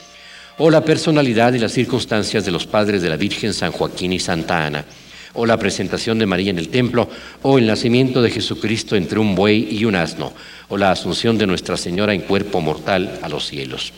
o 0.57 0.69
la 0.69 0.85
personalidad 0.85 1.53
y 1.53 1.59
las 1.59 1.73
circunstancias 1.73 2.45
de 2.45 2.51
los 2.51 2.65
padres 2.65 3.01
de 3.01 3.09
la 3.09 3.17
Virgen 3.17 3.53
San 3.53 3.71
Joaquín 3.71 4.13
y 4.13 4.19
Santa 4.19 4.65
Ana, 4.65 4.85
o 5.33 5.45
la 5.45 5.57
presentación 5.57 6.19
de 6.19 6.25
María 6.25 6.51
en 6.51 6.59
el 6.59 6.69
templo, 6.69 7.09
o 7.41 7.57
el 7.57 7.67
nacimiento 7.67 8.21
de 8.21 8.31
Jesucristo 8.31 8.95
entre 8.95 9.19
un 9.19 9.35
buey 9.35 9.67
y 9.69 9.85
un 9.85 9.95
asno, 9.95 10.33
o 10.69 10.77
la 10.77 10.91
asunción 10.91 11.37
de 11.37 11.47
Nuestra 11.47 11.77
Señora 11.77 12.13
en 12.13 12.21
cuerpo 12.21 12.61
mortal 12.61 13.19
a 13.21 13.29
los 13.29 13.47
cielos. 13.47 13.91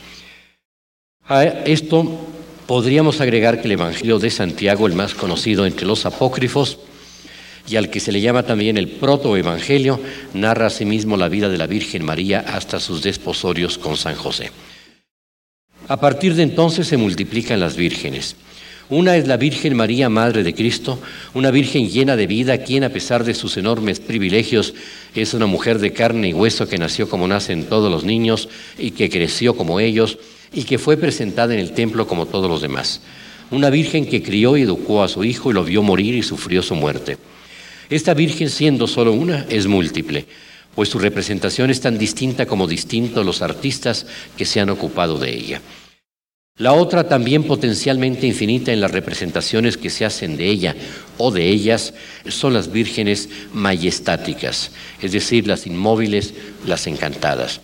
A 1.25 1.43
esto 1.43 2.32
Podríamos 2.73 3.21
agregar 3.21 3.61
que 3.61 3.67
el 3.67 3.73
Evangelio 3.73 4.17
de 4.17 4.31
Santiago, 4.31 4.87
el 4.87 4.93
más 4.93 5.13
conocido 5.13 5.67
entre 5.67 5.85
los 5.85 6.07
apócrifos, 6.07 6.79
y 7.69 7.75
al 7.75 7.91
que 7.91 7.99
se 7.99 8.11
le 8.11 8.19
llama 8.19 8.47
también 8.47 8.79
el 8.79 8.87
protoevangelio, 8.87 9.99
narra 10.33 10.65
asimismo 10.65 11.15
la 11.15 11.29
vida 11.29 11.49
de 11.49 11.59
la 11.59 11.67
Virgen 11.67 12.03
María 12.03 12.39
hasta 12.39 12.79
sus 12.79 13.03
desposorios 13.03 13.77
con 13.77 13.95
San 13.95 14.15
José. 14.15 14.49
A 15.87 15.99
partir 15.99 16.33
de 16.33 16.41
entonces 16.41 16.87
se 16.87 16.97
multiplican 16.97 17.59
las 17.59 17.75
vírgenes. 17.75 18.37
Una 18.89 19.17
es 19.17 19.27
la 19.27 19.37
Virgen 19.37 19.75
María, 19.75 20.09
Madre 20.09 20.41
de 20.41 20.55
Cristo, 20.55 20.97
una 21.35 21.51
Virgen 21.51 21.91
llena 21.91 22.15
de 22.15 22.25
vida, 22.25 22.57
quien 22.63 22.83
a 22.83 22.89
pesar 22.89 23.23
de 23.23 23.35
sus 23.35 23.55
enormes 23.55 23.99
privilegios 23.99 24.73
es 25.13 25.35
una 25.35 25.45
mujer 25.45 25.77
de 25.77 25.93
carne 25.93 26.29
y 26.29 26.33
hueso 26.33 26.67
que 26.67 26.79
nació 26.79 27.07
como 27.07 27.27
nacen 27.27 27.65
todos 27.65 27.91
los 27.91 28.03
niños 28.03 28.49
y 28.79 28.91
que 28.91 29.11
creció 29.11 29.55
como 29.55 29.79
ellos 29.79 30.17
y 30.53 30.63
que 30.63 30.77
fue 30.77 30.97
presentada 30.97 31.53
en 31.53 31.59
el 31.59 31.73
templo 31.73 32.07
como 32.07 32.25
todos 32.25 32.49
los 32.49 32.61
demás. 32.61 33.01
Una 33.51 33.69
Virgen 33.69 34.05
que 34.05 34.23
crió 34.23 34.55
y 34.57 34.61
educó 34.61 35.03
a 35.03 35.07
su 35.07 35.23
hijo 35.23 35.51
y 35.51 35.53
lo 35.53 35.63
vio 35.63 35.83
morir 35.83 36.15
y 36.15 36.23
sufrió 36.23 36.61
su 36.61 36.75
muerte. 36.75 37.17
Esta 37.89 38.13
Virgen, 38.13 38.49
siendo 38.49 38.87
solo 38.87 39.11
una, 39.13 39.45
es 39.49 39.67
múltiple, 39.67 40.25
pues 40.73 40.89
su 40.89 40.99
representación 40.99 41.69
es 41.69 41.81
tan 41.81 41.97
distinta 41.97 42.45
como 42.45 42.67
distintos 42.67 43.25
los 43.25 43.41
artistas 43.41 44.05
que 44.37 44.45
se 44.45 44.59
han 44.59 44.69
ocupado 44.69 45.17
de 45.17 45.35
ella. 45.35 45.61
La 46.57 46.73
otra, 46.73 47.07
también 47.07 47.43
potencialmente 47.45 48.27
infinita 48.27 48.71
en 48.71 48.79
las 48.79 48.91
representaciones 48.91 49.75
que 49.75 49.89
se 49.89 50.05
hacen 50.05 50.37
de 50.37 50.49
ella 50.49 50.75
o 51.17 51.31
de 51.31 51.49
ellas, 51.49 51.95
son 52.27 52.53
las 52.53 52.71
vírgenes 52.71 53.27
majestáticas, 53.53 54.71
es 55.01 55.11
decir, 55.11 55.47
las 55.47 55.65
inmóviles, 55.65 56.35
las 56.67 56.85
encantadas. 56.85 57.59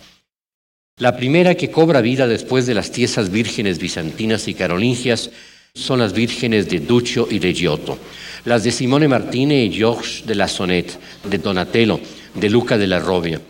La 1.00 1.16
primera 1.16 1.54
que 1.54 1.70
cobra 1.70 2.02
vida 2.02 2.28
después 2.28 2.66
de 2.66 2.74
las 2.74 2.92
tiesas 2.92 3.30
vírgenes 3.30 3.78
bizantinas 3.78 4.48
y 4.48 4.52
carolingias 4.52 5.30
son 5.74 5.98
las 5.98 6.12
vírgenes 6.12 6.68
de 6.68 6.78
Duccio 6.78 7.26
y 7.30 7.38
de 7.38 7.54
Giotto, 7.54 7.96
las 8.44 8.64
de 8.64 8.70
Simone 8.70 9.08
Martine 9.08 9.64
y 9.64 9.72
Georges 9.72 10.26
de 10.26 10.34
la 10.34 10.46
Sonnet, 10.46 10.98
de 11.24 11.38
Donatello, 11.38 11.98
de 12.34 12.50
Luca 12.50 12.76
de 12.76 12.86
la 12.86 12.98
Robia. 12.98 13.40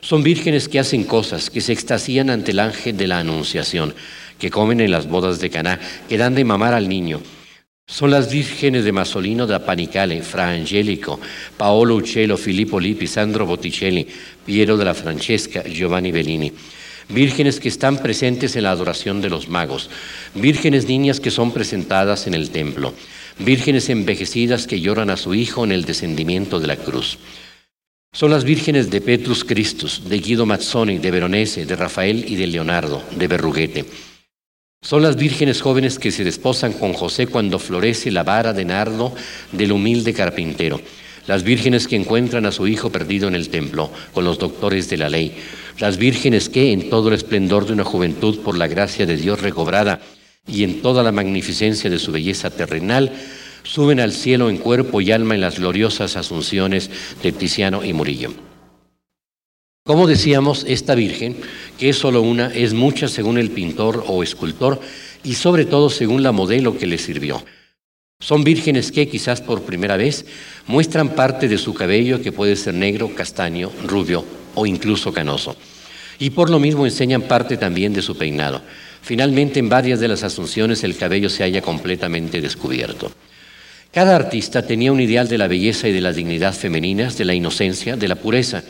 Son 0.00 0.24
vírgenes 0.24 0.68
que 0.68 0.80
hacen 0.80 1.04
cosas, 1.04 1.48
que 1.48 1.60
se 1.60 1.72
extasían 1.72 2.28
ante 2.28 2.50
el 2.50 2.58
ángel 2.58 2.96
de 2.96 3.06
la 3.06 3.20
Anunciación, 3.20 3.94
que 4.40 4.50
comen 4.50 4.80
en 4.80 4.90
las 4.90 5.08
bodas 5.08 5.38
de 5.38 5.48
Caná, 5.48 5.78
que 6.08 6.18
dan 6.18 6.34
de 6.34 6.44
mamar 6.44 6.74
al 6.74 6.88
niño. 6.88 7.20
Son 7.86 8.10
las 8.10 8.32
vírgenes 8.32 8.84
de 8.84 8.90
Masolino 8.90 9.46
da 9.46 9.64
Panicale, 9.64 10.22
Fra 10.22 10.50
Angelico, 10.50 11.20
Paolo 11.56 11.94
Uccello, 11.94 12.36
Filippo 12.36 12.80
Lippi, 12.80 13.06
Sandro 13.06 13.46
Botticelli, 13.46 14.04
Piero 14.44 14.76
de 14.76 14.84
la 14.84 14.92
Francesca, 14.92 15.62
Giovanni 15.62 16.10
Bellini. 16.10 16.52
Vírgenes 17.08 17.60
que 17.60 17.68
están 17.68 17.98
presentes 17.98 18.56
en 18.56 18.64
la 18.64 18.72
adoración 18.72 19.20
de 19.20 19.30
los 19.30 19.48
magos, 19.48 19.90
vírgenes 20.34 20.88
niñas 20.88 21.20
que 21.20 21.30
son 21.30 21.52
presentadas 21.52 22.26
en 22.26 22.34
el 22.34 22.50
templo, 22.50 22.94
vírgenes 23.38 23.88
envejecidas 23.88 24.66
que 24.66 24.80
lloran 24.80 25.10
a 25.10 25.16
su 25.16 25.34
hijo 25.34 25.64
en 25.64 25.72
el 25.72 25.84
descendimiento 25.84 26.58
de 26.58 26.66
la 26.66 26.76
cruz. 26.76 27.18
Son 28.12 28.30
las 28.30 28.44
vírgenes 28.44 28.90
de 28.90 29.00
Petrus 29.00 29.44
Christus, 29.44 30.08
de 30.08 30.18
Guido 30.18 30.46
Mazzoni, 30.46 30.98
de 30.98 31.10
Veronese, 31.10 31.66
de 31.66 31.76
Rafael 31.76 32.24
y 32.26 32.36
de 32.36 32.46
Leonardo, 32.46 33.02
de 33.14 33.28
Berruguete. 33.28 33.84
Son 34.82 35.02
las 35.02 35.16
vírgenes 35.16 35.60
jóvenes 35.60 35.98
que 35.98 36.10
se 36.10 36.24
desposan 36.24 36.72
con 36.72 36.92
José 36.92 37.26
cuando 37.26 37.58
florece 37.58 38.10
la 38.10 38.22
vara 38.22 38.52
de 38.52 38.64
nardo 38.64 39.14
del 39.52 39.72
humilde 39.72 40.12
carpintero. 40.12 40.80
Las 41.26 41.42
vírgenes 41.42 41.88
que 41.88 41.96
encuentran 41.96 42.46
a 42.46 42.52
su 42.52 42.68
hijo 42.68 42.90
perdido 42.90 43.26
en 43.26 43.34
el 43.34 43.48
templo 43.48 43.90
con 44.14 44.24
los 44.24 44.38
doctores 44.38 44.88
de 44.88 44.96
la 44.96 45.08
ley. 45.08 45.34
Las 45.78 45.96
vírgenes 45.96 46.48
que, 46.48 46.72
en 46.72 46.88
todo 46.88 47.08
el 47.08 47.14
esplendor 47.14 47.66
de 47.66 47.72
una 47.72 47.84
juventud 47.84 48.38
por 48.40 48.56
la 48.56 48.68
gracia 48.68 49.06
de 49.06 49.16
Dios 49.16 49.42
recobrada 49.42 50.00
y 50.46 50.62
en 50.62 50.82
toda 50.82 51.02
la 51.02 51.12
magnificencia 51.12 51.90
de 51.90 51.98
su 51.98 52.12
belleza 52.12 52.50
terrenal, 52.50 53.12
suben 53.64 53.98
al 53.98 54.12
cielo 54.12 54.48
en 54.48 54.58
cuerpo 54.58 55.00
y 55.00 55.10
alma 55.10 55.34
en 55.34 55.40
las 55.40 55.58
gloriosas 55.58 56.16
asunciones 56.16 56.90
de 57.22 57.32
Tiziano 57.32 57.84
y 57.84 57.92
Murillo. 57.92 58.32
Como 59.84 60.06
decíamos, 60.06 60.64
esta 60.68 60.94
Virgen, 60.94 61.36
que 61.78 61.88
es 61.88 61.96
solo 61.96 62.22
una, 62.22 62.52
es 62.54 62.74
mucha 62.74 63.08
según 63.08 63.38
el 63.38 63.50
pintor 63.50 64.04
o 64.06 64.22
escultor 64.22 64.80
y 65.22 65.34
sobre 65.34 65.64
todo 65.64 65.90
según 65.90 66.22
la 66.22 66.32
modelo 66.32 66.76
que 66.78 66.86
le 66.86 66.98
sirvió. 66.98 67.44
Son 68.18 68.44
vírgenes 68.44 68.92
que 68.92 69.08
quizás 69.08 69.42
por 69.42 69.62
primera 69.62 69.98
vez 69.98 70.24
muestran 70.66 71.10
parte 71.10 71.48
de 71.48 71.58
su 71.58 71.74
cabello 71.74 72.22
que 72.22 72.32
puede 72.32 72.56
ser 72.56 72.72
negro, 72.72 73.14
castaño, 73.14 73.70
rubio 73.84 74.24
o 74.54 74.64
incluso 74.64 75.12
canoso. 75.12 75.54
Y 76.18 76.30
por 76.30 76.48
lo 76.48 76.58
mismo 76.58 76.86
enseñan 76.86 77.22
parte 77.22 77.58
también 77.58 77.92
de 77.92 78.00
su 78.00 78.16
peinado. 78.16 78.62
Finalmente 79.02 79.60
en 79.60 79.68
varias 79.68 80.00
de 80.00 80.08
las 80.08 80.22
asunciones 80.22 80.82
el 80.82 80.96
cabello 80.96 81.28
se 81.28 81.42
halla 81.42 81.60
completamente 81.60 82.40
descubierto. 82.40 83.12
Cada 83.92 84.16
artista 84.16 84.66
tenía 84.66 84.92
un 84.92 85.00
ideal 85.00 85.28
de 85.28 85.38
la 85.38 85.46
belleza 85.46 85.86
y 85.86 85.92
de 85.92 86.00
la 86.00 86.12
dignidad 86.12 86.54
femeninas, 86.54 87.18
de 87.18 87.26
la 87.26 87.34
inocencia, 87.34 87.96
de 87.96 88.08
la 88.08 88.16
pureza, 88.16 88.64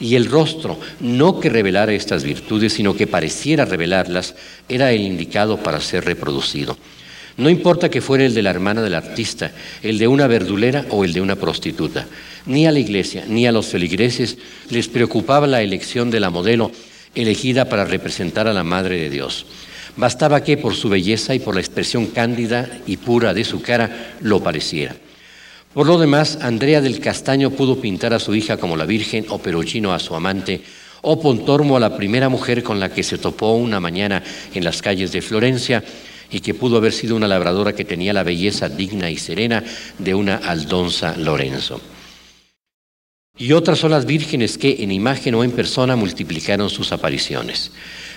y 0.00 0.16
el 0.16 0.26
rostro, 0.26 0.78
no 1.00 1.38
que 1.38 1.50
revelara 1.50 1.92
estas 1.92 2.24
virtudes, 2.24 2.72
sino 2.72 2.94
que 2.94 3.06
pareciera 3.06 3.64
revelarlas, 3.64 4.34
era 4.68 4.90
el 4.92 5.02
indicado 5.02 5.56
para 5.56 5.80
ser 5.80 6.04
reproducido. 6.04 6.76
No 7.38 7.48
importa 7.48 7.88
que 7.88 8.00
fuera 8.00 8.26
el 8.26 8.34
de 8.34 8.42
la 8.42 8.50
hermana 8.50 8.82
del 8.82 8.94
artista, 8.94 9.52
el 9.80 9.96
de 9.96 10.08
una 10.08 10.26
verdulera 10.26 10.86
o 10.90 11.04
el 11.04 11.12
de 11.12 11.20
una 11.20 11.36
prostituta. 11.36 12.04
Ni 12.46 12.66
a 12.66 12.72
la 12.72 12.80
iglesia 12.80 13.24
ni 13.28 13.46
a 13.46 13.52
los 13.52 13.66
feligreses 13.66 14.38
les 14.70 14.88
preocupaba 14.88 15.46
la 15.46 15.62
elección 15.62 16.10
de 16.10 16.18
la 16.18 16.30
modelo 16.30 16.72
elegida 17.14 17.68
para 17.68 17.84
representar 17.84 18.48
a 18.48 18.52
la 18.52 18.64
Madre 18.64 18.98
de 18.98 19.08
Dios. 19.08 19.46
Bastaba 19.96 20.42
que 20.42 20.56
por 20.56 20.74
su 20.74 20.88
belleza 20.88 21.32
y 21.32 21.38
por 21.38 21.54
la 21.54 21.60
expresión 21.60 22.06
cándida 22.06 22.80
y 22.86 22.96
pura 22.96 23.32
de 23.32 23.44
su 23.44 23.62
cara 23.62 24.16
lo 24.20 24.42
pareciera. 24.42 24.96
Por 25.72 25.86
lo 25.86 25.96
demás, 25.96 26.38
Andrea 26.42 26.80
del 26.80 26.98
Castaño 26.98 27.52
pudo 27.52 27.80
pintar 27.80 28.14
a 28.14 28.18
su 28.18 28.34
hija 28.34 28.56
como 28.56 28.76
la 28.76 28.84
Virgen 28.84 29.26
o 29.28 29.38
Perugino 29.38 29.94
a 29.94 30.00
su 30.00 30.16
amante, 30.16 30.62
o 31.02 31.20
Pontormo 31.20 31.76
a 31.76 31.80
la 31.80 31.96
primera 31.96 32.28
mujer 32.28 32.64
con 32.64 32.80
la 32.80 32.88
que 32.88 33.04
se 33.04 33.18
topó 33.18 33.52
una 33.52 33.78
mañana 33.78 34.24
en 34.52 34.64
las 34.64 34.82
calles 34.82 35.12
de 35.12 35.22
Florencia 35.22 35.84
y 36.30 36.40
que 36.40 36.54
pudo 36.54 36.76
haber 36.76 36.92
sido 36.92 37.16
una 37.16 37.28
labradora 37.28 37.74
que 37.74 37.84
tenía 37.84 38.12
la 38.12 38.22
belleza 38.22 38.68
digna 38.68 39.10
y 39.10 39.16
serena 39.16 39.64
de 39.98 40.14
una 40.14 40.36
Aldonza 40.36 41.16
Lorenzo. 41.16 41.80
Y 43.38 43.52
otras 43.52 43.78
son 43.78 43.92
las 43.92 44.04
vírgenes 44.04 44.58
que 44.58 44.82
en 44.82 44.90
imagen 44.90 45.34
o 45.36 45.44
en 45.44 45.52
persona 45.52 45.94
multiplicaron 45.94 46.68
sus 46.70 46.90
apariciones. 46.90 47.70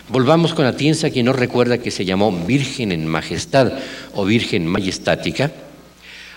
Volvamos 0.10 0.54
con 0.54 0.66
Atienza, 0.66 1.12
quien 1.12 1.28
nos 1.28 1.36
recuerda 1.36 1.78
que 1.78 1.92
se 1.92 2.06
llamó 2.06 2.32
Virgen 2.32 2.92
en 2.92 3.06
Majestad 3.06 3.72
o 4.16 4.26
Virgen 4.26 4.66
Majestática, 4.66 5.52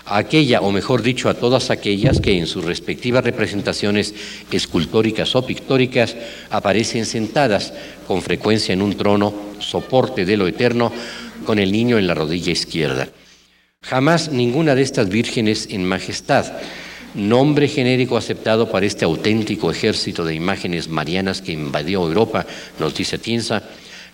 a 0.05 0.17
aquella, 0.17 0.61
o 0.61 0.71
mejor 0.71 1.01
dicho, 1.01 1.29
a 1.29 1.33
todas 1.33 1.71
aquellas 1.71 2.19
que 2.19 2.37
en 2.37 2.45
sus 2.45 2.63
respectivas 2.63 3.23
representaciones 3.23 4.13
escultóricas 4.51 5.35
o 5.35 5.45
pictóricas 5.45 6.15
aparecen 6.51 7.07
sentadas 7.07 7.73
con 8.07 8.21
frecuencia 8.21 8.73
en 8.73 8.83
un 8.83 8.95
trono, 8.95 9.33
soporte 9.59 10.23
de 10.25 10.37
lo 10.37 10.47
eterno, 10.47 10.91
con 11.45 11.59
el 11.59 11.71
niño 11.71 11.97
en 11.97 12.07
la 12.07 12.13
rodilla 12.13 12.51
izquierda. 12.51 13.09
Jamás 13.81 14.31
ninguna 14.31 14.75
de 14.75 14.81
estas 14.81 15.09
vírgenes 15.09 15.67
en 15.69 15.85
majestad, 15.85 16.53
nombre 17.13 17.67
genérico 17.67 18.17
aceptado 18.17 18.69
para 18.69 18.85
este 18.85 19.05
auténtico 19.05 19.71
ejército 19.71 20.25
de 20.25 20.35
imágenes 20.35 20.87
marianas 20.89 21.41
que 21.41 21.51
invadió 21.51 22.05
Europa, 22.07 22.45
nos 22.79 22.95
dice 22.95 23.17
Tienza, 23.17 23.63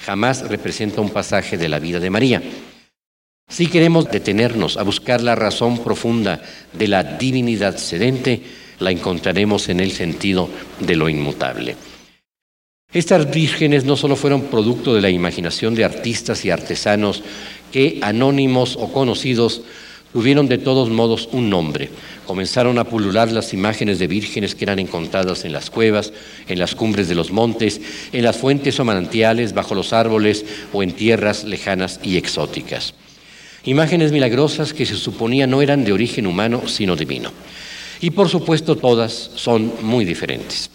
jamás 0.05 0.47
representa 0.49 1.01
un 1.01 1.09
pasaje 1.09 1.57
de 1.57 1.69
la 1.69 1.79
vida 1.79 1.99
de 1.99 2.09
María. 2.09 2.41
Si 3.47 3.67
queremos 3.67 4.09
detenernos 4.09 4.77
a 4.77 4.83
buscar 4.83 5.21
la 5.21 5.35
razón 5.35 5.79
profunda 5.79 6.41
de 6.73 6.87
la 6.87 7.03
divinidad 7.03 7.77
sedente, 7.77 8.41
la 8.79 8.91
encontraremos 8.91 9.69
en 9.69 9.79
el 9.79 9.91
sentido 9.91 10.49
de 10.79 10.95
lo 10.95 11.09
inmutable. 11.09 11.75
Estas 12.93 13.31
vírgenes 13.31 13.85
no 13.85 13.95
solo 13.95 14.17
fueron 14.17 14.41
producto 14.41 14.93
de 14.93 15.01
la 15.01 15.09
imaginación 15.09 15.75
de 15.75 15.85
artistas 15.85 16.43
y 16.43 16.49
artesanos 16.49 17.23
que, 17.71 17.99
anónimos 18.01 18.75
o 18.75 18.91
conocidos, 18.91 19.61
tuvieron 20.11 20.49
de 20.49 20.57
todos 20.57 20.89
modos 20.89 21.29
un 21.31 21.49
nombre. 21.49 21.89
Comenzaron 22.27 22.77
a 22.79 22.83
pulular 22.83 23.31
las 23.31 23.53
imágenes 23.53 23.97
de 23.97 24.07
vírgenes 24.07 24.55
que 24.55 24.65
eran 24.65 24.79
encontradas 24.79 25.45
en 25.45 25.53
las 25.53 25.69
cuevas, 25.69 26.11
en 26.49 26.59
las 26.59 26.75
cumbres 26.75 27.07
de 27.07 27.15
los 27.15 27.31
montes, 27.31 27.79
en 28.11 28.25
las 28.25 28.35
fuentes 28.35 28.77
o 28.77 28.83
manantiales, 28.83 29.53
bajo 29.53 29.73
los 29.73 29.93
árboles 29.93 30.43
o 30.73 30.83
en 30.83 30.91
tierras 30.91 31.45
lejanas 31.45 32.01
y 32.03 32.17
exóticas. 32.17 32.93
Imágenes 33.63 34.11
milagrosas 34.11 34.73
que 34.73 34.85
se 34.85 34.95
suponía 34.95 35.47
no 35.47 35.61
eran 35.61 35.85
de 35.85 35.93
origen 35.93 36.27
humano, 36.27 36.63
sino 36.67 36.97
divino. 36.97 37.31
Y 38.01 38.09
por 38.09 38.27
supuesto 38.27 38.75
todas 38.75 39.31
son 39.35 39.71
muy 39.81 40.03
diferentes. 40.03 40.69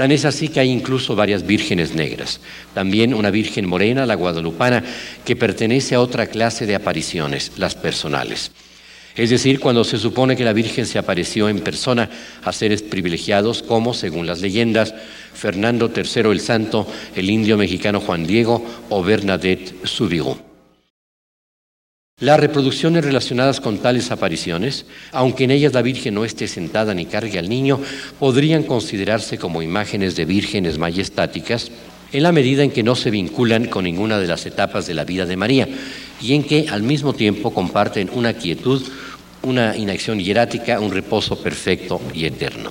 Tan 0.00 0.12
es 0.12 0.24
así 0.24 0.48
que 0.48 0.60
hay 0.60 0.70
incluso 0.70 1.14
varias 1.14 1.46
vírgenes 1.46 1.94
negras. 1.94 2.40
También 2.72 3.12
una 3.12 3.30
virgen 3.30 3.68
morena, 3.68 4.06
la 4.06 4.14
guadalupana, 4.14 4.82
que 5.26 5.36
pertenece 5.36 5.94
a 5.94 6.00
otra 6.00 6.26
clase 6.26 6.64
de 6.64 6.74
apariciones, 6.74 7.52
las 7.58 7.74
personales. 7.74 8.50
Es 9.14 9.28
decir, 9.28 9.60
cuando 9.60 9.84
se 9.84 9.98
supone 9.98 10.36
que 10.36 10.44
la 10.44 10.54
Virgen 10.54 10.86
se 10.86 10.98
apareció 10.98 11.50
en 11.50 11.60
persona 11.60 12.08
a 12.42 12.50
seres 12.50 12.80
privilegiados 12.80 13.62
como, 13.62 13.92
según 13.92 14.26
las 14.26 14.40
leyendas, 14.40 14.94
Fernando 15.34 15.92
III 15.94 16.30
el 16.30 16.40
Santo, 16.40 16.86
el 17.14 17.28
indio 17.28 17.58
mexicano 17.58 18.00
Juan 18.00 18.26
Diego 18.26 18.64
o 18.88 19.04
Bernadette 19.04 19.84
Soubirous. 19.84 20.49
Las 22.20 22.38
reproducciones 22.38 23.02
relacionadas 23.02 23.62
con 23.62 23.78
tales 23.78 24.10
apariciones, 24.10 24.84
aunque 25.10 25.44
en 25.44 25.52
ellas 25.52 25.72
la 25.72 25.80
Virgen 25.80 26.12
no 26.12 26.26
esté 26.26 26.48
sentada 26.48 26.92
ni 26.92 27.06
cargue 27.06 27.38
al 27.38 27.48
niño, 27.48 27.80
podrían 28.18 28.62
considerarse 28.62 29.38
como 29.38 29.62
imágenes 29.62 30.16
de 30.16 30.26
vírgenes 30.26 30.76
majestáticas 30.76 31.70
en 32.12 32.22
la 32.22 32.32
medida 32.32 32.62
en 32.62 32.72
que 32.72 32.82
no 32.82 32.94
se 32.94 33.10
vinculan 33.10 33.66
con 33.68 33.84
ninguna 33.84 34.18
de 34.18 34.26
las 34.26 34.44
etapas 34.44 34.86
de 34.86 34.92
la 34.92 35.04
vida 35.04 35.24
de 35.24 35.38
María, 35.38 35.66
y 36.20 36.34
en 36.34 36.44
que 36.44 36.66
al 36.68 36.82
mismo 36.82 37.14
tiempo 37.14 37.54
comparten 37.54 38.10
una 38.12 38.34
quietud, 38.34 38.82
una 39.42 39.74
inacción 39.74 40.20
hierática, 40.20 40.78
un 40.78 40.92
reposo 40.92 41.42
perfecto 41.42 42.02
y 42.12 42.26
eterno. 42.26 42.70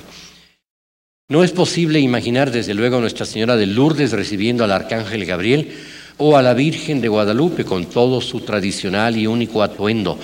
No 1.28 1.42
es 1.42 1.50
posible 1.50 1.98
imaginar 1.98 2.52
desde 2.52 2.74
luego 2.74 2.98
a 2.98 3.00
Nuestra 3.00 3.26
Señora 3.26 3.56
de 3.56 3.66
Lourdes 3.66 4.12
recibiendo 4.12 4.62
al 4.62 4.70
Arcángel 4.70 5.26
Gabriel 5.26 5.72
o 6.22 6.36
a 6.36 6.42
la 6.42 6.52
Virgen 6.52 7.00
de 7.00 7.08
Guadalupe 7.08 7.64
con 7.64 7.86
todo 7.86 8.20
su 8.20 8.40
tradicional 8.40 9.16
y 9.16 9.26
único 9.26 9.62
atuendo 9.62 10.18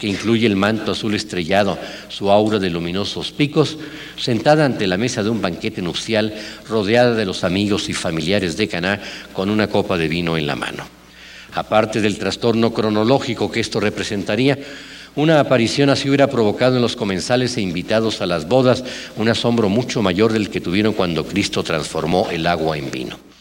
que 0.00 0.08
incluye 0.08 0.46
el 0.46 0.56
manto 0.56 0.92
azul 0.92 1.14
estrellado, 1.14 1.78
su 2.08 2.30
aura 2.30 2.58
de 2.58 2.70
luminosos 2.70 3.30
picos, 3.32 3.78
sentada 4.16 4.64
ante 4.64 4.86
la 4.86 4.96
mesa 4.96 5.22
de 5.22 5.30
un 5.30 5.42
banquete 5.42 5.82
nupcial, 5.82 6.34
rodeada 6.68 7.14
de 7.14 7.26
los 7.26 7.44
amigos 7.44 7.88
y 7.88 7.92
familiares 7.92 8.56
de 8.56 8.66
Caná, 8.66 9.00
con 9.32 9.50
una 9.50 9.68
copa 9.68 9.96
de 9.96 10.08
vino 10.08 10.36
en 10.36 10.46
la 10.46 10.56
mano. 10.56 10.84
Aparte 11.54 12.00
del 12.00 12.18
trastorno 12.18 12.72
cronológico 12.72 13.52
que 13.52 13.60
esto 13.60 13.78
representaría, 13.78 14.58
una 15.14 15.38
aparición 15.38 15.90
así 15.90 16.08
hubiera 16.08 16.30
provocado 16.30 16.76
en 16.76 16.82
los 16.82 16.96
comensales 16.96 17.58
e 17.58 17.60
invitados 17.60 18.22
a 18.22 18.26
las 18.26 18.48
bodas 18.48 18.82
un 19.16 19.28
asombro 19.28 19.68
mucho 19.68 20.00
mayor 20.00 20.32
del 20.32 20.48
que 20.48 20.62
tuvieron 20.62 20.94
cuando 20.94 21.26
Cristo 21.26 21.62
transformó 21.62 22.28
el 22.30 22.46
agua 22.46 22.78
en 22.78 22.90
vino. 22.90 23.31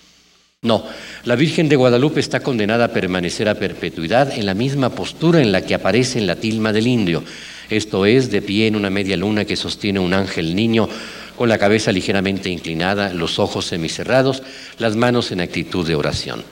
No, 0.64 0.86
la 1.24 1.36
Virgen 1.36 1.70
de 1.70 1.76
Guadalupe 1.76 2.20
está 2.20 2.42
condenada 2.42 2.86
a 2.86 2.94
permanecer 2.94 3.50
a 3.50 3.56
perpetuidad 3.56 4.32
en 4.38 4.46
la 4.46 4.54
misma 4.54 4.92
postura 4.92 5.42
en 5.42 5.52
la 5.52 5.66
que 5.66 5.74
aparece 5.74 6.20
en 6.20 6.28
la 6.28 6.36
tilma 6.36 6.72
del 6.72 6.86
indio, 6.86 7.24
esto 7.72 8.06
es, 8.06 8.30
de 8.30 8.44
pie 8.44 8.68
en 8.68 8.76
una 8.76 8.92
media 8.92 9.18
luna 9.18 9.44
que 9.44 9.56
sostiene 9.56 10.00
un 10.00 10.14
ángel 10.14 10.56
niño 10.56 10.88
con 11.36 11.50
la 11.50 11.58
cabeza 11.58 11.92
ligeramente 11.92 12.52
inclinada, 12.52 13.12
los 13.12 13.40
ojos 13.40 13.66
semicerrados, 13.66 14.44
las 14.78 14.96
manos 14.96 15.32
en 15.32 15.42
actitud 15.42 15.88
de 15.88 15.96
oración. 15.96 16.44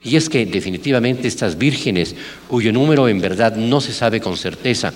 Y 0.00 0.14
es 0.14 0.28
que 0.28 0.46
definitivamente 0.46 1.26
estas 1.26 1.58
vírgenes, 1.58 2.14
cuyo 2.46 2.72
número 2.72 3.08
en 3.08 3.20
verdad 3.20 3.56
no 3.56 3.80
se 3.80 3.92
sabe 3.92 4.20
con 4.20 4.36
certeza, 4.36 4.94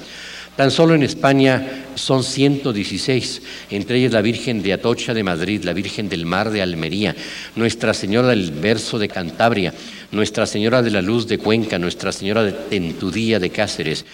tan 0.57 0.71
solo 0.71 0.95
en 0.95 1.03
España 1.03 1.87
son 1.95 2.25
116, 2.25 3.43
entre 3.71 3.99
ellas 3.99 4.13
la 4.13 4.23
Virgen 4.23 4.63
de 4.63 4.73
Atocha 4.73 5.15
de 5.15 5.23
Madrid, 5.23 5.65
la 5.65 5.73
Virgen 5.73 6.09
del 6.09 6.27
Mar 6.27 6.51
de 6.51 6.63
Almería, 6.63 7.15
Nuestra 7.57 7.95
Señora 7.95 8.29
del 8.29 8.51
Verso 8.51 8.99
de 8.99 9.09
Cantabria, 9.09 9.73
Nuestra 10.11 10.47
Señora 10.47 10.83
de 10.83 10.91
la 10.91 11.03
Luz 11.03 11.27
de 11.27 11.39
Cuenca, 11.39 11.79
Nuestra 11.79 12.13
Señora 12.13 12.43
de 12.43 12.53
Tentudía 12.53 13.39
de 13.39 13.51
Cáceres, 13.51 14.05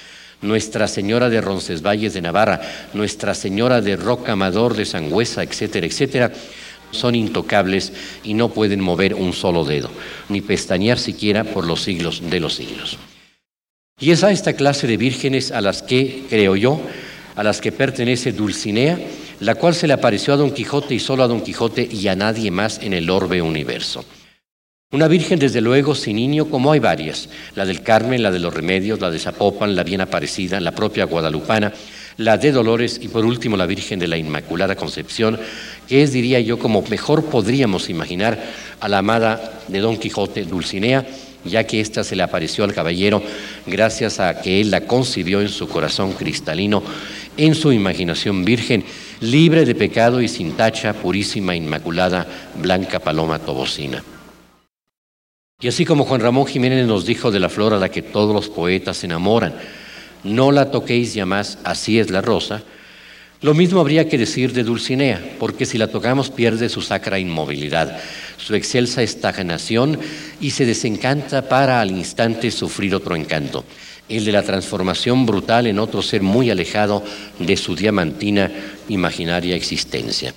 Nuestra 0.41 0.87
Señora 0.87 1.29
de 1.29 1.41
Roncesvalles 1.41 2.15
de 2.15 2.23
Navarra, 2.23 2.61
Nuestra 2.95 3.35
Señora 3.35 3.81
de 3.81 3.97
Roca 3.97 4.33
Amador 4.33 4.77
de 4.77 4.85
Sangüesa, 4.85 5.43
etcétera, 5.43 5.87
etcétera 5.87 6.33
son 6.91 7.15
intocables 7.15 7.93
y 8.25 8.35
no 8.35 8.49
pueden 8.49 8.81
mover 8.81 9.15
un 9.15 9.33
solo 9.33 9.65
dedo, 9.65 9.91
ni 10.29 10.41
pestañear 10.41 10.99
siquiera 10.99 11.45
por 11.45 11.67
los 11.67 11.83
siglos 11.83 12.23
de 12.31 12.41
los 12.41 12.55
siglos. 12.55 12.99
Y 14.01 14.13
es 14.13 14.23
a 14.23 14.31
esta 14.31 14.53
clase 14.53 14.87
de 14.87 14.97
vírgenes 14.97 15.51
a 15.51 15.61
las 15.61 15.83
que, 15.83 16.25
creo 16.29 16.55
yo, 16.55 16.81
a 17.35 17.43
las 17.43 17.61
que 17.61 17.73
pertenece 17.73 18.33
Dulcinea, 18.33 18.99
la 19.41 19.57
cual 19.57 19.75
se 19.75 19.89
le 19.89 19.93
apareció 19.93 20.35
a 20.35 20.37
Don 20.37 20.53
Quijote 20.53 20.95
y 20.95 21.01
solo 21.01 21.25
a 21.25 21.29
Don 21.29 21.41
Quijote 21.41 21.89
y 21.91 22.07
a 22.07 22.15
nadie 22.15 22.51
más 22.51 22.81
en 22.83 22.93
el 22.93 23.11
orbe 23.11 23.43
universo. 23.43 24.05
Una 24.91 25.07
virgen, 25.07 25.39
desde 25.39 25.61
luego, 25.61 25.95
sin 25.95 26.17
niño, 26.17 26.47
como 26.47 26.73
hay 26.73 26.81
varias, 26.81 27.29
la 27.55 27.67
del 27.67 27.83
Carmen, 27.83 28.23
la 28.23 28.31
de 28.31 28.39
los 28.39 28.55
Remedios, 28.55 29.01
la 29.01 29.11
de 29.11 29.19
Zapopan, 29.19 29.77
la 29.77 29.83
bien 29.83 30.01
aparecida, 30.01 30.61
la 30.61 30.73
propia 30.73 31.05
guadalupana, 31.05 31.73
la 32.17 32.39
de 32.39 32.53
Dolores 32.53 32.99
y 33.03 33.09
por 33.09 33.25
último 33.25 33.57
la 33.57 33.67
Virgen 33.67 33.99
de 33.99 34.09
la 34.09 34.17
Inmaculada 34.17 34.77
Concepción, 34.77 35.39
que 35.87 36.03
es, 36.03 36.13
diría 36.13 36.41
yo, 36.41 36.59
como 36.59 36.83
mejor 36.83 37.27
podríamos 37.27 37.91
imaginar 37.91 38.43
a 38.81 38.89
la 38.89 38.99
amada 38.99 39.61
de 39.69 39.81
Don 39.81 39.99
Quijote, 39.99 40.45
Dulcinea, 40.45 41.07
ya 41.49 41.65
que 41.65 41.81
ésta 41.81 42.05
se 42.05 42.15
le 42.15 42.23
apareció 42.23 42.65
al 42.65 42.75
caballero 42.75 43.23
gracias 43.67 44.21
a 44.21 44.41
que 44.41 44.61
él 44.61 44.71
la 44.71 44.83
concibió 44.83 45.41
en 45.41 45.49
su 45.49 45.69
corazón 45.69 46.13
cristalino, 46.13 46.83
en 47.37 47.55
su 47.55 47.73
imaginación 47.73 48.45
virgen, 48.45 48.85
libre 49.21 49.65
de 49.65 49.75
pecado 49.75 50.21
y 50.21 50.29
sin 50.29 50.53
tacha, 50.53 50.93
purísima, 50.93 51.57
inmaculada, 51.57 52.27
blanca 52.61 52.99
paloma 52.99 53.39
tobocina. 53.39 54.03
Y 55.61 55.67
así 55.67 55.85
como 55.85 56.05
Juan 56.05 56.21
Ramón 56.21 56.47
Jiménez 56.47 56.87
nos 56.87 57.05
dijo 57.05 57.33
de 57.33 57.41
la 57.41 57.49
flor 57.49 57.75
a 57.75 57.79
la 57.79 57.89
que 57.89 58.03
todos 58.03 58.33
los 58.33 58.49
poetas 58.49 58.99
se 58.99 59.07
enamoran, 59.07 59.55
no 60.23 60.53
la 60.53 60.71
toquéis 60.71 61.15
ya 61.15 61.27
más, 61.27 61.59
así 61.65 61.99
es 61.99 62.11
la 62.11 62.21
rosa. 62.21 62.63
Lo 63.41 63.55
mismo 63.55 63.79
habría 63.81 64.09
que 64.09 64.19
decir 64.19 64.53
de 64.53 64.65
Dulcinea, 64.65 65.37
porque 65.39 65.65
si 65.65 65.79
la 65.79 65.87
tocamos 65.87 66.29
pierde 66.29 66.69
su 66.69 66.83
sacra 66.83 67.21
inmovilidad, 67.21 68.01
su 68.37 68.57
excelsa 68.57 69.01
estagnación 69.01 70.01
y 70.41 70.51
se 70.51 70.67
desencanta 70.67 71.49
para 71.49 71.81
al 71.81 71.93
instante 71.93 72.51
sufrir 72.51 72.97
otro 72.97 73.15
encanto, 73.15 73.65
el 74.09 74.25
de 74.25 74.33
la 74.33 74.43
transformación 74.43 75.25
brutal 75.25 75.69
en 75.69 75.79
otro 75.79 76.03
ser 76.03 76.21
muy 76.21 76.51
alejado 76.51 77.05
de 77.39 77.57
su 77.57 77.77
diamantina 77.77 78.51
imaginaria 78.89 79.55
existencia. 79.55 80.35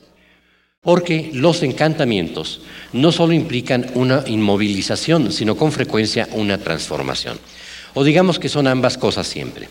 Porque 0.82 1.32
los 1.34 1.64
encantamientos 1.64 2.62
no 2.94 3.12
solo 3.12 3.34
implican 3.34 3.88
una 3.96 4.24
inmovilización, 4.28 5.32
sino 5.32 5.56
con 5.56 5.72
frecuencia 5.72 6.28
una 6.34 6.60
transformación. 6.60 7.40
O 7.96 8.04
digamos 8.04 8.38
que 8.38 8.50
son 8.50 8.68
ambas 8.68 8.98
cosas 8.98 9.26
siempre. 9.26 9.70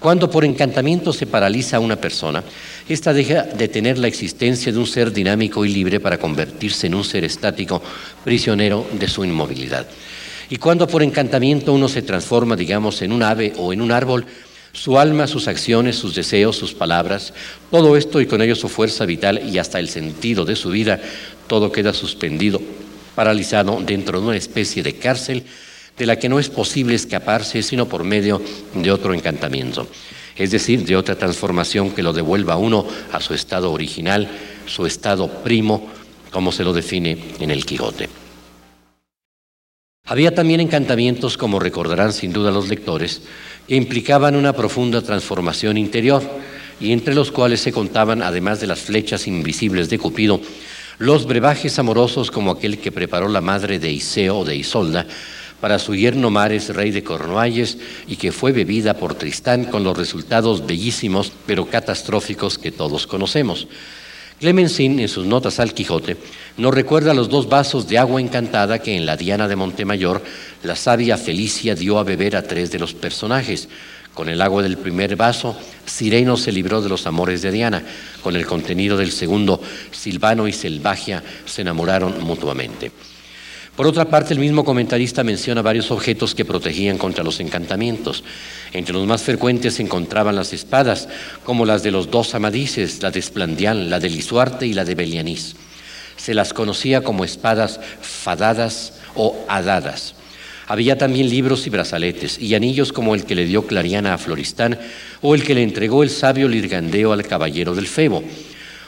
Cuando 0.00 0.30
por 0.30 0.46
encantamiento 0.46 1.12
se 1.12 1.26
paraliza 1.26 1.76
a 1.76 1.80
una 1.80 1.96
persona, 1.96 2.42
ésta 2.88 3.12
deja 3.12 3.42
de 3.42 3.68
tener 3.68 3.98
la 3.98 4.08
existencia 4.08 4.72
de 4.72 4.78
un 4.78 4.86
ser 4.86 5.12
dinámico 5.12 5.62
y 5.66 5.68
libre 5.68 6.00
para 6.00 6.16
convertirse 6.16 6.86
en 6.86 6.94
un 6.94 7.04
ser 7.04 7.22
estático, 7.22 7.82
prisionero 8.24 8.86
de 8.98 9.06
su 9.08 9.22
inmovilidad. 9.26 9.86
Y 10.48 10.56
cuando 10.56 10.88
por 10.88 11.02
encantamiento 11.02 11.74
uno 11.74 11.86
se 11.86 12.00
transforma, 12.00 12.56
digamos, 12.56 13.02
en 13.02 13.12
un 13.12 13.22
ave 13.22 13.52
o 13.58 13.74
en 13.74 13.82
un 13.82 13.92
árbol, 13.92 14.24
su 14.72 14.98
alma, 14.98 15.26
sus 15.26 15.48
acciones, 15.48 15.96
sus 15.96 16.14
deseos, 16.14 16.56
sus 16.56 16.72
palabras, 16.72 17.34
todo 17.70 17.94
esto 17.94 18.22
y 18.22 18.26
con 18.26 18.40
ello 18.40 18.56
su 18.56 18.70
fuerza 18.70 19.04
vital 19.04 19.42
y 19.46 19.58
hasta 19.58 19.78
el 19.78 19.88
sentido 19.90 20.46
de 20.46 20.56
su 20.56 20.70
vida, 20.70 20.98
todo 21.46 21.72
queda 21.72 21.92
suspendido, 21.92 22.62
paralizado 23.14 23.82
dentro 23.84 24.18
de 24.18 24.28
una 24.28 24.36
especie 24.36 24.82
de 24.82 24.94
cárcel 24.94 25.44
de 26.00 26.06
la 26.06 26.18
que 26.18 26.30
no 26.30 26.40
es 26.40 26.48
posible 26.48 26.94
escaparse 26.94 27.62
sino 27.62 27.86
por 27.86 28.04
medio 28.04 28.40
de 28.72 28.90
otro 28.90 29.12
encantamiento, 29.12 29.86
es 30.34 30.50
decir, 30.50 30.86
de 30.86 30.96
otra 30.96 31.14
transformación 31.14 31.90
que 31.90 32.02
lo 32.02 32.14
devuelva 32.14 32.56
uno 32.56 32.86
a 33.12 33.20
su 33.20 33.34
estado 33.34 33.70
original, 33.70 34.26
su 34.64 34.86
estado 34.86 35.28
primo, 35.44 35.90
como 36.30 36.52
se 36.52 36.64
lo 36.64 36.72
define 36.72 37.18
en 37.38 37.50
el 37.50 37.66
Quijote. 37.66 38.08
Había 40.06 40.34
también 40.34 40.60
encantamientos, 40.60 41.36
como 41.36 41.60
recordarán 41.60 42.14
sin 42.14 42.32
duda 42.32 42.50
los 42.50 42.70
lectores, 42.70 43.20
que 43.68 43.76
implicaban 43.76 44.36
una 44.36 44.54
profunda 44.54 45.02
transformación 45.02 45.76
interior 45.76 46.22
y 46.80 46.92
entre 46.92 47.14
los 47.14 47.30
cuales 47.30 47.60
se 47.60 47.72
contaban, 47.72 48.22
además 48.22 48.58
de 48.58 48.68
las 48.68 48.80
flechas 48.80 49.26
invisibles 49.26 49.90
de 49.90 49.98
Cupido, 49.98 50.40
los 50.98 51.26
brebajes 51.26 51.78
amorosos 51.78 52.30
como 52.30 52.52
aquel 52.52 52.78
que 52.78 52.90
preparó 52.90 53.28
la 53.28 53.42
madre 53.42 53.78
de 53.78 53.92
Iseo 53.92 54.38
o 54.38 54.44
de 54.46 54.56
Isolda, 54.56 55.06
para 55.60 55.78
su 55.78 55.94
yerno 55.94 56.30
Mares, 56.30 56.74
rey 56.74 56.90
de 56.90 57.04
Cornualles, 57.04 57.78
y 58.06 58.16
que 58.16 58.32
fue 58.32 58.52
bebida 58.52 58.94
por 58.94 59.14
Tristán 59.14 59.64
con 59.64 59.84
los 59.84 59.96
resultados 59.96 60.66
bellísimos 60.66 61.32
pero 61.46 61.66
catastróficos 61.66 62.58
que 62.58 62.72
todos 62.72 63.06
conocemos. 63.06 63.68
Clemencín, 64.40 64.98
en 65.00 65.08
sus 65.08 65.26
notas 65.26 65.60
al 65.60 65.74
Quijote, 65.74 66.16
nos 66.56 66.72
recuerda 66.72 67.12
los 67.12 67.28
dos 67.28 67.46
vasos 67.46 67.86
de 67.88 67.98
agua 67.98 68.22
encantada 68.22 68.78
que 68.78 68.96
en 68.96 69.04
la 69.04 69.18
Diana 69.18 69.48
de 69.48 69.56
Montemayor 69.56 70.22
la 70.62 70.76
sabia 70.76 71.18
Felicia 71.18 71.74
dio 71.74 71.98
a 71.98 72.04
beber 72.04 72.36
a 72.36 72.42
tres 72.42 72.70
de 72.70 72.78
los 72.78 72.94
personajes. 72.94 73.68
Con 74.14 74.30
el 74.30 74.40
agua 74.40 74.62
del 74.62 74.78
primer 74.78 75.14
vaso, 75.14 75.58
Sireno 75.84 76.38
se 76.38 76.52
libró 76.52 76.80
de 76.80 76.88
los 76.88 77.06
amores 77.06 77.42
de 77.42 77.52
Diana. 77.52 77.82
Con 78.22 78.34
el 78.34 78.46
contenido 78.46 78.96
del 78.96 79.12
segundo, 79.12 79.60
Silvano 79.90 80.48
y 80.48 80.54
Selvagia 80.54 81.22
se 81.44 81.60
enamoraron 81.60 82.24
mutuamente. 82.24 82.92
Por 83.76 83.86
otra 83.86 84.06
parte, 84.06 84.34
el 84.34 84.40
mismo 84.40 84.64
comentarista 84.64 85.24
menciona 85.24 85.62
varios 85.62 85.90
objetos 85.90 86.34
que 86.34 86.44
protegían 86.44 86.98
contra 86.98 87.24
los 87.24 87.40
encantamientos. 87.40 88.24
Entre 88.72 88.92
los 88.92 89.06
más 89.06 89.22
frecuentes 89.22 89.74
se 89.74 89.82
encontraban 89.82 90.36
las 90.36 90.52
espadas, 90.52 91.08
como 91.44 91.64
las 91.64 91.82
de 91.82 91.90
los 91.90 92.10
dos 92.10 92.34
amadices, 92.34 93.02
la 93.02 93.10
de 93.10 93.20
Esplandián, 93.20 93.88
la 93.88 94.00
de 94.00 94.10
Lisuarte 94.10 94.66
y 94.66 94.74
la 94.74 94.84
de 94.84 94.94
Belianís. 94.94 95.56
Se 96.16 96.34
las 96.34 96.52
conocía 96.52 97.02
como 97.02 97.24
espadas 97.24 97.80
fadadas 98.02 98.94
o 99.14 99.36
hadadas. 99.48 100.14
Había 100.66 100.98
también 100.98 101.28
libros 101.28 101.66
y 101.66 101.70
brazaletes 101.70 102.38
y 102.38 102.54
anillos 102.54 102.92
como 102.92 103.14
el 103.14 103.24
que 103.24 103.34
le 103.34 103.44
dio 103.44 103.66
Clariana 103.66 104.14
a 104.14 104.18
Floristán 104.18 104.78
o 105.20 105.34
el 105.34 105.42
que 105.42 105.54
le 105.54 105.62
entregó 105.62 106.02
el 106.02 106.10
sabio 106.10 106.48
Lirgandeo 106.48 107.12
al 107.12 107.26
caballero 107.26 107.74
del 107.74 107.88
Febo. 107.88 108.22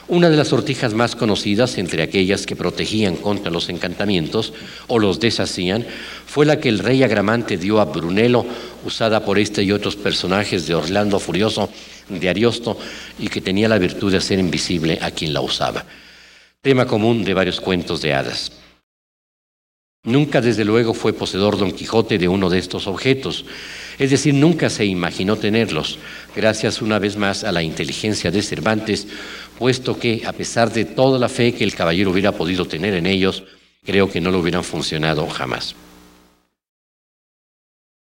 Una 0.09 0.29
de 0.29 0.35
las 0.35 0.49
sortijas 0.49 0.93
más 0.93 1.15
conocidas 1.15 1.77
entre 1.77 2.03
aquellas 2.03 2.45
que 2.45 2.57
protegían 2.57 3.15
contra 3.15 3.51
los 3.51 3.69
encantamientos 3.69 4.51
o 4.87 4.99
los 4.99 5.21
deshacían 5.21 5.85
fue 6.25 6.45
la 6.45 6.59
que 6.59 6.67
el 6.67 6.79
rey 6.79 7.03
Agramante 7.03 7.57
dio 7.57 7.79
a 7.79 7.85
Brunelo, 7.85 8.45
usada 8.85 9.23
por 9.23 9.39
este 9.39 9.63
y 9.63 9.71
otros 9.71 9.95
personajes 9.95 10.67
de 10.67 10.75
Orlando 10.75 11.19
Furioso, 11.19 11.69
de 12.09 12.27
Ariosto, 12.27 12.77
y 13.17 13.29
que 13.29 13.39
tenía 13.39 13.69
la 13.69 13.77
virtud 13.77 14.11
de 14.11 14.17
hacer 14.17 14.39
invisible 14.39 14.99
a 15.01 15.11
quien 15.11 15.33
la 15.33 15.39
usaba. 15.39 15.85
Tema 16.61 16.85
común 16.85 17.23
de 17.23 17.33
varios 17.33 17.61
cuentos 17.61 18.01
de 18.01 18.13
hadas. 18.13 18.51
Nunca, 20.05 20.41
desde 20.41 20.65
luego, 20.65 20.93
fue 20.93 21.13
poseedor 21.13 21.57
Don 21.57 21.71
Quijote 21.71 22.17
de 22.17 22.27
uno 22.27 22.49
de 22.49 22.59
estos 22.59 22.87
objetos, 22.87 23.45
es 23.97 24.09
decir, 24.09 24.33
nunca 24.33 24.69
se 24.69 24.85
imaginó 24.85 25.37
tenerlos, 25.37 25.97
gracias 26.35 26.81
una 26.81 26.99
vez 26.99 27.15
más 27.15 27.43
a 27.43 27.53
la 27.53 27.63
inteligencia 27.63 28.31
de 28.31 28.41
Cervantes, 28.41 29.07
puesto 29.57 29.97
que, 29.99 30.23
a 30.25 30.33
pesar 30.33 30.71
de 30.71 30.85
toda 30.85 31.19
la 31.19 31.29
fe 31.29 31.53
que 31.53 31.63
el 31.63 31.75
caballero 31.75 32.11
hubiera 32.11 32.31
podido 32.31 32.65
tener 32.65 32.93
en 32.93 33.05
ellos, 33.05 33.43
creo 33.85 34.09
que 34.09 34.21
no 34.21 34.31
lo 34.31 34.39
hubieran 34.39 34.63
funcionado 34.63 35.27
jamás. 35.27 35.75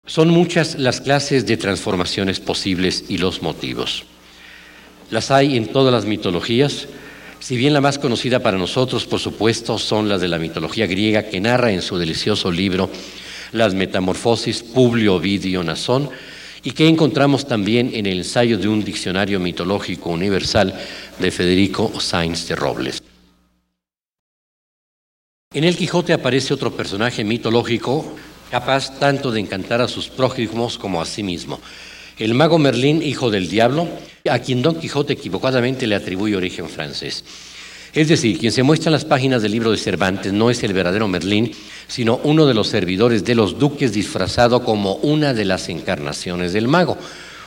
Son 0.06 0.28
muchas 0.28 0.78
las 0.78 1.00
clases 1.00 1.46
de 1.46 1.56
transformaciones 1.56 2.38
posibles 2.38 3.04
y 3.08 3.18
los 3.18 3.40
motivos. 3.40 4.04
Las 5.10 5.30
hay 5.30 5.56
en 5.56 5.68
todas 5.68 5.92
las 5.92 6.04
mitologías, 6.04 6.88
si 7.40 7.56
bien 7.56 7.72
la 7.74 7.80
más 7.80 7.98
conocida 7.98 8.40
para 8.40 8.56
nosotros, 8.56 9.06
por 9.06 9.20
supuesto, 9.20 9.78
son 9.78 10.08
las 10.08 10.20
de 10.20 10.28
la 10.28 10.38
mitología 10.38 10.86
griega 10.86 11.24
que 11.24 11.40
narra 11.40 11.72
en 11.72 11.82
su 11.82 11.98
delicioso 11.98 12.50
libro 12.50 12.90
Las 13.52 13.74
Metamorfosis 13.74 14.62
Publio 14.62 15.16
Ovidio 15.16 15.62
Nasón 15.62 16.10
y 16.64 16.72
que 16.72 16.88
encontramos 16.88 17.46
también 17.46 17.90
en 17.94 18.06
el 18.06 18.18
ensayo 18.18 18.58
de 18.58 18.68
un 18.68 18.82
diccionario 18.82 19.38
mitológico 19.38 20.10
universal 20.10 20.74
de 21.18 21.30
Federico 21.30 22.00
Sainz 22.00 22.48
de 22.48 22.56
Robles. 22.56 23.02
En 25.52 25.62
el 25.62 25.76
Quijote 25.76 26.14
aparece 26.14 26.54
otro 26.54 26.74
personaje 26.74 27.22
mitológico 27.22 28.16
capaz 28.50 28.98
tanto 28.98 29.30
de 29.30 29.40
encantar 29.40 29.80
a 29.80 29.88
sus 29.88 30.08
prójimos 30.08 30.78
como 30.78 31.00
a 31.00 31.06
sí 31.06 31.22
mismo. 31.22 31.60
El 32.18 32.34
mago 32.34 32.58
Merlín, 32.58 33.02
hijo 33.02 33.30
del 33.30 33.48
diablo, 33.48 33.88
a 34.28 34.38
quien 34.38 34.62
Don 34.62 34.80
Quijote 34.80 35.12
equivocadamente 35.12 35.86
le 35.86 35.96
atribuye 35.96 36.36
origen 36.36 36.68
francés. 36.68 37.24
Es 37.94 38.08
decir, 38.08 38.38
quien 38.38 38.50
se 38.50 38.64
muestra 38.64 38.88
en 38.88 38.94
las 38.94 39.04
páginas 39.04 39.40
del 39.40 39.52
libro 39.52 39.70
de 39.70 39.76
Cervantes 39.76 40.32
no 40.32 40.50
es 40.50 40.64
el 40.64 40.72
verdadero 40.72 41.06
Merlín, 41.06 41.52
sino 41.86 42.20
uno 42.24 42.44
de 42.44 42.54
los 42.54 42.66
servidores 42.66 43.24
de 43.24 43.36
los 43.36 43.56
duques 43.56 43.92
disfrazado 43.92 44.64
como 44.64 44.96
una 44.96 45.32
de 45.32 45.44
las 45.44 45.68
encarnaciones 45.68 46.52
del 46.52 46.66
mago, 46.66 46.98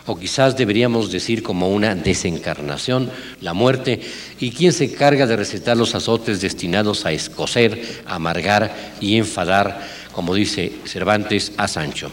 o 0.06 0.18
quizás 0.18 0.56
deberíamos 0.56 1.12
decir 1.12 1.44
como 1.44 1.70
una 1.70 1.96
desencarnación, 1.96 3.10
la 3.42 3.54
muerte, 3.54 4.00
y 4.40 4.52
quien 4.52 4.72
se 4.72 4.86
encarga 4.86 5.28
de 5.28 5.36
recetar 5.36 5.76
los 5.76 5.96
azotes 5.96 6.40
destinados 6.40 7.06
a 7.06 7.12
escocer, 7.12 8.04
amargar 8.06 8.94
y 9.02 9.18
enfadar, 9.18 9.86
como 10.14 10.34
dice 10.34 10.72
Cervantes, 10.86 11.52
a 11.58 11.68
Sancho. 11.68 12.10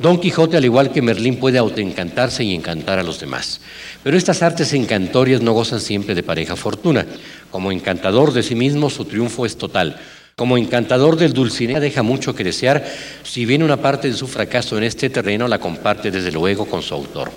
Don 0.00 0.18
Quijote, 0.18 0.56
al 0.56 0.64
igual 0.64 0.92
que 0.92 1.02
Merlín, 1.02 1.36
puede 1.36 1.58
autoencantarse 1.58 2.42
y 2.42 2.54
encantar 2.54 2.98
a 2.98 3.02
los 3.02 3.20
demás. 3.20 3.60
Pero 4.02 4.16
estas 4.16 4.42
artes 4.42 4.72
encantorias 4.72 5.42
no 5.42 5.52
gozan 5.52 5.78
siempre 5.80 6.14
de 6.14 6.22
pareja 6.22 6.56
fortuna. 6.56 7.04
Como 7.50 7.70
encantador 7.70 8.32
de 8.32 8.42
sí 8.42 8.54
mismo, 8.54 8.88
su 8.88 9.04
triunfo 9.04 9.44
es 9.44 9.58
total. 9.58 10.00
Como 10.36 10.56
encantador 10.56 11.16
del 11.16 11.34
Dulcinea 11.34 11.80
deja 11.80 12.02
mucho 12.02 12.34
que 12.34 12.44
desear, 12.44 12.82
si 13.24 13.44
bien 13.44 13.62
una 13.62 13.76
parte 13.76 14.08
de 14.08 14.16
su 14.16 14.26
fracaso 14.26 14.78
en 14.78 14.84
este 14.84 15.10
terreno 15.10 15.46
la 15.48 15.58
comparte 15.58 16.10
desde 16.10 16.32
luego 16.32 16.64
con 16.64 16.80
su 16.80 16.94
autor. 16.94 17.30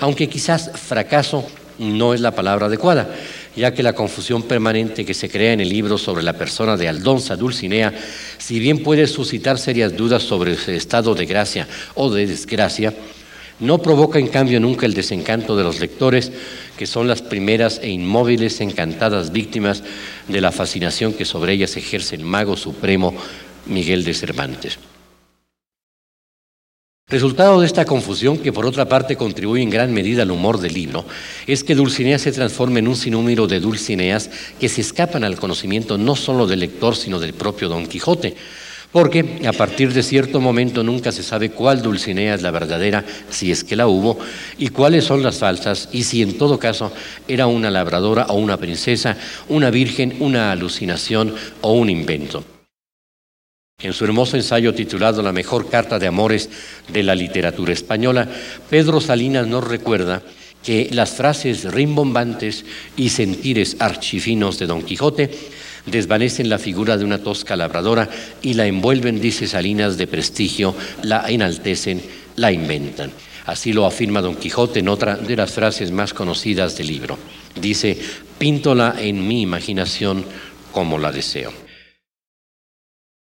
Aunque 0.00 0.30
quizás 0.30 0.70
fracaso 0.74 1.46
no 1.78 2.14
es 2.14 2.22
la 2.22 2.30
palabra 2.30 2.66
adecuada 2.66 3.06
ya 3.58 3.74
que 3.74 3.82
la 3.82 3.92
confusión 3.92 4.44
permanente 4.44 5.04
que 5.04 5.14
se 5.14 5.28
crea 5.28 5.52
en 5.52 5.60
el 5.60 5.68
libro 5.68 5.98
sobre 5.98 6.22
la 6.22 6.34
persona 6.34 6.76
de 6.76 6.88
Aldonza 6.88 7.34
Dulcinea, 7.34 7.92
si 8.38 8.60
bien 8.60 8.84
puede 8.84 9.06
suscitar 9.08 9.58
serias 9.58 9.96
dudas 9.96 10.22
sobre 10.22 10.54
su 10.54 10.70
estado 10.70 11.14
de 11.14 11.26
gracia 11.26 11.66
o 11.96 12.08
de 12.08 12.26
desgracia, 12.26 12.94
no 13.58 13.78
provoca 13.78 14.20
en 14.20 14.28
cambio 14.28 14.60
nunca 14.60 14.86
el 14.86 14.94
desencanto 14.94 15.56
de 15.56 15.64
los 15.64 15.80
lectores, 15.80 16.30
que 16.76 16.86
son 16.86 17.08
las 17.08 17.20
primeras 17.20 17.80
e 17.82 17.88
inmóviles 17.88 18.60
encantadas 18.60 19.32
víctimas 19.32 19.82
de 20.28 20.40
la 20.40 20.52
fascinación 20.52 21.12
que 21.12 21.24
sobre 21.24 21.54
ellas 21.54 21.76
ejerce 21.76 22.14
el 22.14 22.22
mago 22.22 22.56
supremo 22.56 23.12
Miguel 23.66 24.04
de 24.04 24.14
Cervantes. 24.14 24.78
Resultado 27.10 27.58
de 27.58 27.66
esta 27.66 27.86
confusión, 27.86 28.36
que 28.36 28.52
por 28.52 28.66
otra 28.66 28.86
parte 28.86 29.16
contribuye 29.16 29.62
en 29.62 29.70
gran 29.70 29.94
medida 29.94 30.24
al 30.24 30.30
humor 30.30 30.60
del 30.60 30.74
libro, 30.74 31.06
es 31.46 31.64
que 31.64 31.74
Dulcinea 31.74 32.18
se 32.18 32.32
transforma 32.32 32.80
en 32.80 32.88
un 32.88 32.96
sinnúmero 32.96 33.46
de 33.46 33.60
Dulcineas 33.60 34.28
que 34.60 34.68
se 34.68 34.82
escapan 34.82 35.24
al 35.24 35.40
conocimiento 35.40 35.96
no 35.96 36.16
solo 36.16 36.46
del 36.46 36.60
lector, 36.60 36.94
sino 36.94 37.18
del 37.18 37.32
propio 37.32 37.70
Don 37.70 37.86
Quijote. 37.86 38.36
Porque 38.92 39.40
a 39.46 39.54
partir 39.54 39.94
de 39.94 40.02
cierto 40.02 40.38
momento 40.38 40.82
nunca 40.82 41.10
se 41.10 41.22
sabe 41.22 41.48
cuál 41.48 41.80
Dulcinea 41.80 42.34
es 42.34 42.42
la 42.42 42.50
verdadera, 42.50 43.06
si 43.30 43.50
es 43.50 43.64
que 43.64 43.76
la 43.76 43.86
hubo, 43.86 44.18
y 44.58 44.68
cuáles 44.68 45.06
son 45.06 45.22
las 45.22 45.38
falsas, 45.38 45.88
y 45.90 46.02
si 46.02 46.20
en 46.20 46.36
todo 46.36 46.58
caso 46.58 46.92
era 47.26 47.46
una 47.46 47.70
labradora 47.70 48.26
o 48.26 48.34
una 48.34 48.58
princesa, 48.58 49.16
una 49.48 49.70
virgen, 49.70 50.16
una 50.20 50.52
alucinación 50.52 51.34
o 51.62 51.72
un 51.72 51.88
invento. 51.88 52.44
En 53.80 53.92
su 53.92 54.04
hermoso 54.04 54.36
ensayo 54.36 54.74
titulado 54.74 55.22
La 55.22 55.32
mejor 55.32 55.70
carta 55.70 56.00
de 56.00 56.08
amores 56.08 56.50
de 56.88 57.04
la 57.04 57.14
literatura 57.14 57.72
española, 57.72 58.28
Pedro 58.68 59.00
Salinas 59.00 59.46
nos 59.46 59.62
recuerda 59.62 60.20
que 60.64 60.88
las 60.90 61.10
frases 61.10 61.62
rimbombantes 61.62 62.64
y 62.96 63.10
sentires 63.10 63.76
archifinos 63.78 64.58
de 64.58 64.66
Don 64.66 64.82
Quijote 64.82 65.30
desvanecen 65.86 66.48
la 66.48 66.58
figura 66.58 66.96
de 66.96 67.04
una 67.04 67.18
tosca 67.18 67.54
labradora 67.54 68.10
y 68.42 68.54
la 68.54 68.66
envuelven, 68.66 69.20
dice 69.20 69.46
Salinas, 69.46 69.96
de 69.96 70.08
prestigio, 70.08 70.74
la 71.04 71.28
enaltecen, 71.28 72.02
la 72.34 72.50
inventan. 72.50 73.12
Así 73.46 73.72
lo 73.72 73.86
afirma 73.86 74.20
Don 74.20 74.34
Quijote 74.34 74.80
en 74.80 74.88
otra 74.88 75.14
de 75.14 75.36
las 75.36 75.52
frases 75.52 75.92
más 75.92 76.12
conocidas 76.12 76.76
del 76.76 76.88
libro. 76.88 77.16
Dice, 77.54 77.96
píntola 78.38 78.96
en 78.98 79.28
mi 79.28 79.42
imaginación 79.42 80.24
como 80.72 80.98
la 80.98 81.12
deseo. 81.12 81.67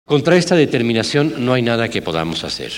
Contra 0.08 0.38
esta 0.38 0.56
determinación 0.56 1.34
no 1.46 1.52
hay 1.52 1.62
nada 1.62 1.90
que 1.90 2.02
podamos 2.02 2.46
hacer. 2.46 2.72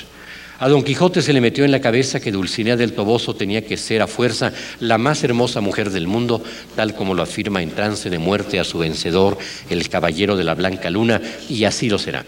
A 0.57 0.67
don 0.67 0.81
Quijote 0.81 1.21
se 1.21 1.31
le 1.31 1.41
metió 1.41 1.63
en 1.63 1.69
la 1.69 1.79
cabeza 1.79 2.19
que 2.19 2.31
Dulcinea 2.31 2.75
del 2.75 2.93
Toboso 2.93 3.35
tenía 3.35 3.63
que 3.63 3.77
ser 3.77 4.01
a 4.01 4.07
fuerza 4.07 4.51
la 4.79 4.97
más 4.97 5.23
hermosa 5.23 5.61
mujer 5.61 5.91
del 5.91 6.07
mundo, 6.07 6.41
tal 6.75 6.95
como 6.95 7.13
lo 7.13 7.21
afirma 7.21 7.61
en 7.61 7.69
trance 7.69 8.09
de 8.09 8.17
muerte 8.17 8.59
a 8.59 8.63
su 8.63 8.79
vencedor, 8.79 9.37
el 9.69 9.89
caballero 9.89 10.35
de 10.35 10.43
la 10.43 10.55
Blanca 10.55 10.89
Luna, 10.89 11.21
y 11.47 11.65
así 11.65 11.87
lo 11.87 11.99
será. 11.99 12.25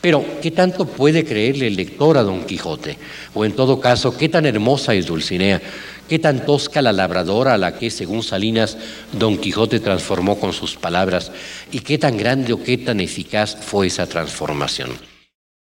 Pero, 0.00 0.24
¿qué 0.40 0.50
tanto 0.50 0.86
puede 0.86 1.24
creerle 1.24 1.66
el 1.66 1.76
lector 1.76 2.16
a 2.16 2.22
don 2.22 2.44
Quijote? 2.44 2.96
O 3.34 3.44
en 3.44 3.52
todo 3.52 3.80
caso, 3.80 4.16
¿qué 4.16 4.30
tan 4.30 4.46
hermosa 4.46 4.94
es 4.94 5.06
Dulcinea? 5.06 5.60
¿Qué 6.08 6.18
tan 6.18 6.46
tosca 6.46 6.80
la 6.80 6.92
labradora 6.92 7.54
a 7.54 7.58
la 7.58 7.78
que, 7.78 7.90
según 7.90 8.22
Salinas, 8.22 8.78
don 9.12 9.36
Quijote 9.36 9.78
transformó 9.78 10.40
con 10.40 10.54
sus 10.54 10.76
palabras? 10.76 11.30
¿Y 11.70 11.80
qué 11.80 11.98
tan 11.98 12.16
grande 12.16 12.54
o 12.54 12.62
qué 12.62 12.78
tan 12.78 13.00
eficaz 13.00 13.56
fue 13.60 13.88
esa 13.88 14.06
transformación? 14.06 14.90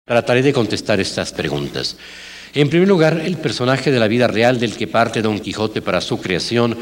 Trataré 0.05 0.41
de 0.41 0.53
contestar 0.53 1.01
estas 1.01 1.33
preguntas. 1.33 1.97
En 2.53 2.69
primer 2.69 2.87
lugar, 2.87 3.21
el 3.23 3.37
personaje 3.37 3.91
de 3.91 3.99
la 3.99 4.07
vida 4.07 4.27
real 4.27 4.59
del 4.59 4.75
que 4.75 4.87
parte 4.87 5.21
Don 5.21 5.39
Quijote 5.39 5.81
para 5.81 6.01
su 6.01 6.19
creación 6.19 6.77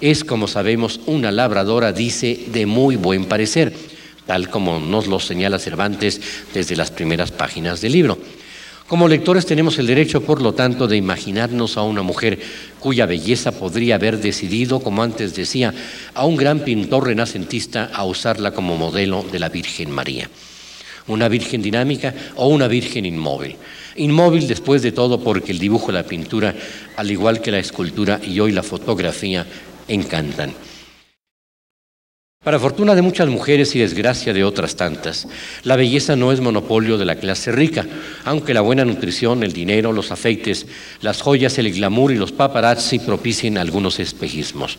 es, 0.00 0.24
como 0.24 0.48
sabemos, 0.48 1.00
una 1.06 1.30
labradora, 1.30 1.92
dice, 1.92 2.46
de 2.48 2.66
muy 2.66 2.96
buen 2.96 3.26
parecer, 3.26 3.72
tal 4.26 4.48
como 4.48 4.78
nos 4.78 5.06
lo 5.06 5.20
señala 5.20 5.58
Cervantes 5.58 6.20
desde 6.52 6.76
las 6.76 6.90
primeras 6.90 7.30
páginas 7.30 7.80
del 7.80 7.92
libro. 7.92 8.18
Como 8.86 9.08
lectores 9.08 9.46
tenemos 9.46 9.78
el 9.78 9.86
derecho, 9.86 10.20
por 10.20 10.42
lo 10.42 10.52
tanto, 10.52 10.86
de 10.86 10.98
imaginarnos 10.98 11.78
a 11.78 11.82
una 11.82 12.02
mujer 12.02 12.38
cuya 12.80 13.06
belleza 13.06 13.50
podría 13.52 13.94
haber 13.94 14.20
decidido, 14.20 14.80
como 14.80 15.02
antes 15.02 15.34
decía, 15.34 15.72
a 16.12 16.26
un 16.26 16.36
gran 16.36 16.60
pintor 16.60 17.06
renacentista 17.06 17.90
a 17.94 18.04
usarla 18.04 18.50
como 18.50 18.76
modelo 18.76 19.24
de 19.32 19.38
la 19.38 19.48
Virgen 19.48 19.90
María. 19.90 20.28
Una 21.06 21.28
Virgen 21.28 21.62
dinámica 21.62 22.14
o 22.36 22.48
una 22.48 22.68
Virgen 22.68 23.06
inmóvil. 23.06 23.56
Inmóvil 23.96 24.46
después 24.46 24.82
de 24.82 24.92
todo 24.92 25.18
porque 25.18 25.52
el 25.52 25.58
dibujo, 25.58 25.90
la 25.90 26.02
pintura, 26.02 26.54
al 26.96 27.10
igual 27.10 27.40
que 27.40 27.52
la 27.52 27.60
escultura 27.60 28.20
y 28.22 28.38
hoy 28.40 28.52
la 28.52 28.62
fotografía, 28.62 29.46
encantan. 29.88 30.52
Para 32.44 32.58
fortuna 32.58 32.94
de 32.94 33.00
muchas 33.00 33.26
mujeres 33.28 33.74
y 33.74 33.78
desgracia 33.78 34.34
de 34.34 34.44
otras 34.44 34.76
tantas, 34.76 35.26
la 35.62 35.76
belleza 35.76 36.14
no 36.14 36.30
es 36.30 36.42
monopolio 36.42 36.98
de 36.98 37.06
la 37.06 37.16
clase 37.16 37.50
rica, 37.50 37.86
aunque 38.26 38.52
la 38.52 38.60
buena 38.60 38.84
nutrición, 38.84 39.42
el 39.42 39.54
dinero, 39.54 39.92
los 39.92 40.12
afeites, 40.12 40.66
las 41.00 41.22
joyas, 41.22 41.56
el 41.56 41.72
glamour 41.72 42.12
y 42.12 42.16
los 42.16 42.32
paparazzi 42.32 42.98
propicien 42.98 43.56
algunos 43.56 43.98
espejismos. 43.98 44.78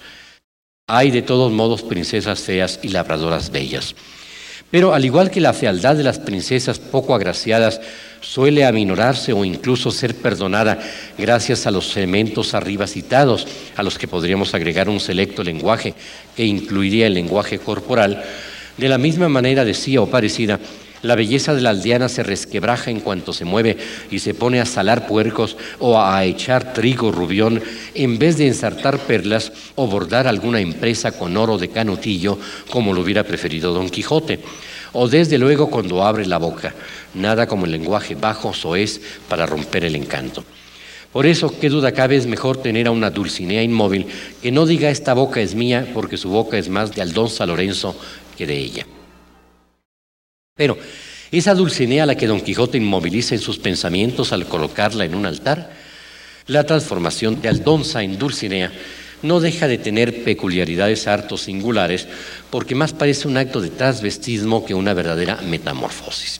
Hay 0.87 1.09
de 1.09 1.23
todos 1.23 1.51
modos 1.51 1.81
princesas 1.81 2.39
feas 2.41 2.79
y 2.83 2.89
labradoras 2.89 3.49
bellas. 3.49 3.95
Pero 4.75 4.93
al 4.93 5.05
igual 5.05 5.31
que 5.31 5.39
la 5.39 5.53
fealdad 5.53 5.95
de 5.95 6.03
las 6.03 6.19
princesas 6.19 6.79
poco 6.79 7.15
agraciadas 7.15 7.79
suele 8.19 8.65
aminorarse 8.65 9.31
o 9.31 9.45
incluso 9.45 9.89
ser 9.89 10.15
perdonada 10.15 10.77
gracias 11.17 11.65
a 11.65 11.71
los 11.71 11.95
elementos 11.95 12.53
arriba 12.53 12.85
citados, 12.85 13.47
a 13.77 13.83
los 13.83 13.97
que 13.97 14.09
podríamos 14.09 14.53
agregar 14.53 14.89
un 14.89 14.99
selecto 14.99 15.45
lenguaje 15.45 15.93
que 16.35 16.43
incluiría 16.43 17.07
el 17.07 17.13
lenguaje 17.13 17.57
corporal, 17.57 18.21
de 18.75 18.89
la 18.89 18.97
misma 18.97 19.29
manera 19.29 19.63
decía 19.63 20.01
o 20.01 20.09
parecida, 20.09 20.59
la 21.01 21.15
belleza 21.15 21.53
de 21.53 21.61
la 21.61 21.71
aldeana 21.71 22.09
se 22.09 22.23
resquebraja 22.23 22.91
en 22.91 22.99
cuanto 22.99 23.33
se 23.33 23.45
mueve 23.45 23.77
y 24.11 24.19
se 24.19 24.33
pone 24.33 24.59
a 24.59 24.65
salar 24.65 25.07
puercos 25.07 25.57
o 25.79 26.01
a 26.01 26.23
echar 26.25 26.73
trigo 26.73 27.11
rubión 27.11 27.61
en 27.93 28.17
vez 28.17 28.37
de 28.37 28.47
ensartar 28.47 28.99
perlas 28.99 29.51
o 29.75 29.87
bordar 29.87 30.27
alguna 30.27 30.59
empresa 30.59 31.11
con 31.11 31.37
oro 31.37 31.57
de 31.57 31.69
canutillo 31.69 32.39
como 32.69 32.93
lo 32.93 33.01
hubiera 33.01 33.23
preferido 33.23 33.73
Don 33.73 33.89
Quijote 33.89 34.39
o 34.93 35.07
desde 35.07 35.37
luego 35.37 35.69
cuando 35.69 36.03
abre 36.03 36.25
la 36.25 36.37
boca. 36.37 36.73
Nada 37.13 37.47
como 37.47 37.65
el 37.65 37.71
lenguaje 37.71 38.15
bajo 38.15 38.53
soez 38.53 39.01
para 39.27 39.45
romper 39.45 39.83
el 39.83 39.95
encanto. 39.95 40.43
Por 41.11 41.25
eso, 41.25 41.53
qué 41.59 41.69
duda 41.69 41.93
cabe, 41.93 42.17
es 42.17 42.27
mejor 42.27 42.57
tener 42.57 42.87
a 42.87 42.91
una 42.91 43.09
Dulcinea 43.09 43.63
inmóvil 43.63 44.07
que 44.41 44.51
no 44.51 44.65
diga 44.65 44.89
esta 44.89 45.13
boca 45.13 45.39
es 45.39 45.55
mía 45.55 45.87
porque 45.93 46.17
su 46.17 46.29
boca 46.29 46.57
es 46.57 46.67
más 46.67 46.93
de 46.93 47.01
Aldonza 47.01 47.45
Lorenzo 47.45 47.95
que 48.37 48.47
de 48.47 48.57
ella. 48.57 48.85
Pero 50.57 50.77
esa 51.33 51.53
Dulcinea 51.53 52.03
a 52.03 52.05
la 52.05 52.15
que 52.15 52.27
Don 52.27 52.39
Quijote 52.39 52.77
inmoviliza 52.77 53.35
en 53.35 53.41
sus 53.41 53.59
pensamientos 53.59 54.31
al 54.31 54.45
colocarla 54.45 55.03
en 55.03 55.13
un 55.13 55.25
altar, 55.25 55.73
la 56.47 56.63
transformación 56.63 57.41
de 57.41 57.49
Aldonza 57.49 58.03
en 58.03 58.17
Dulcinea 58.17 58.71
no 59.21 59.41
deja 59.41 59.67
de 59.67 59.77
tener 59.77 60.23
peculiaridades 60.23 61.07
hartos 61.07 61.41
singulares 61.41 62.07
porque 62.49 62.73
más 62.73 62.93
parece 62.93 63.27
un 63.27 63.35
acto 63.35 63.59
de 63.59 63.69
transvestismo 63.69 64.65
que 64.65 64.73
una 64.73 64.93
verdadera 64.93 65.41
metamorfosis. 65.41 66.39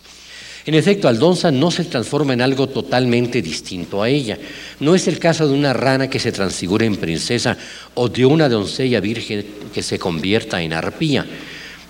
En 0.65 0.75
efecto, 0.75 1.09
Aldonza 1.09 1.51
no 1.51 1.69
se 1.69 1.83
transforma 1.83 2.31
en 2.31 2.41
algo 2.41 2.69
totalmente 2.69 3.41
distinto 3.41 4.01
a 4.01 4.07
ella. 4.07 4.39
No 4.79 4.95
es 4.95 5.09
el 5.09 5.19
caso 5.19 5.45
de 5.45 5.53
una 5.53 5.73
rana 5.73 6.09
que 6.09 6.19
se 6.19 6.31
transfigure 6.31 6.85
en 6.85 6.95
princesa 6.95 7.57
o 7.95 8.07
de 8.07 8.25
una 8.25 8.47
doncella 8.47 9.01
virgen 9.01 9.45
que 9.73 9.83
se 9.83 9.99
convierta 9.99 10.61
en 10.61 10.71
arpía. 10.71 11.25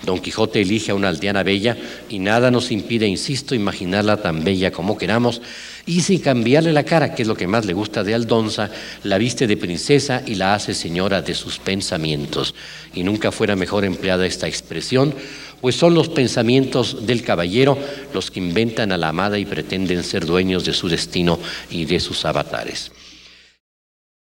Don 0.06 0.20
Quijote 0.20 0.62
elige 0.62 0.92
a 0.92 0.96
una 0.96 1.10
aldeana 1.10 1.44
bella 1.44 1.76
y 2.10 2.20
nada 2.20 2.52
nos 2.52 2.72
impide, 2.72 3.08
insisto, 3.08 3.56
imaginarla 3.56 4.18
tan 4.18 4.44
bella 4.44 4.72
como 4.72 4.98
queramos 4.98 5.42
y 5.86 6.02
sin 6.02 6.20
cambiarle 6.20 6.74
la 6.74 6.84
cara, 6.84 7.14
que 7.14 7.24
es 7.24 7.28
lo 7.28 7.36
que 7.36 7.48
más 7.48 7.66
le 7.66 7.74
gusta 7.74 8.04
de 8.04 8.14
Aldonza, 8.14 8.70
la 9.04 9.18
viste 9.18 9.48
de 9.48 9.58
princesa 9.58 10.24
y 10.26 10.36
la 10.36 10.54
hace 10.54 10.74
señora 10.74 11.22
de 11.22 11.34
sus 11.34 11.60
pensamientos. 11.60 12.56
Y 12.94 13.04
nunca 13.04 13.32
fuera 13.32 13.56
mejor 13.56 13.86
empleada 13.86 14.26
esta 14.26 14.48
expresión 14.48 15.14
pues 15.62 15.78
son 15.78 15.96
los 15.96 16.10
pensamientos 16.10 17.08
del 17.08 17.24
caballero 17.24 17.76
los 18.14 18.30
que 18.30 18.40
inventan 18.40 18.92
a 18.92 18.98
la 18.98 19.10
amada 19.10 19.40
y 19.40 19.46
pretenden 19.46 20.04
ser 20.04 20.24
dueños 20.24 20.64
de 20.64 20.74
su 20.74 20.88
destino 20.88 21.40
y 21.72 21.86
de 21.86 22.00
sus 22.00 22.24
avatares. 22.26 22.92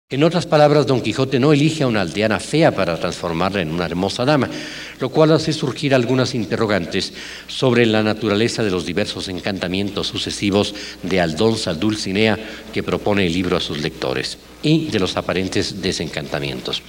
En 0.10 0.24
otras 0.24 0.46
palabras, 0.46 0.86
Don 0.86 1.02
Quijote 1.02 1.40
no 1.40 1.52
elige 1.54 1.84
a 1.84 1.88
una 1.88 2.02
aldeana 2.02 2.40
fea 2.40 2.76
para 2.76 3.00
transformarla 3.00 3.62
en 3.62 3.72
una 3.72 3.86
hermosa 3.86 4.24
dama, 4.24 4.48
lo 5.00 5.10
cual 5.10 5.32
hace 5.32 5.54
surgir 5.54 5.94
algunas 5.94 6.36
interrogantes 6.36 7.14
sobre 7.48 7.86
la 7.86 8.04
naturaleza 8.04 8.64
de 8.64 8.72
los 8.72 8.86
diversos 8.86 9.28
encantamientos 9.28 10.08
sucesivos 10.08 10.74
de 11.02 11.22
Aldonza 11.22 11.74
Dulcinea 11.74 12.38
que 12.74 12.84
propone 12.84 13.26
el 13.26 13.34
libro 13.34 13.58
a 13.58 13.62
sus 13.62 13.82
lectores 13.82 14.38
y 14.62 14.88
de 14.88 15.00
los 15.00 15.18
aparentes 15.18 15.82
desencantamientos. 15.82 16.82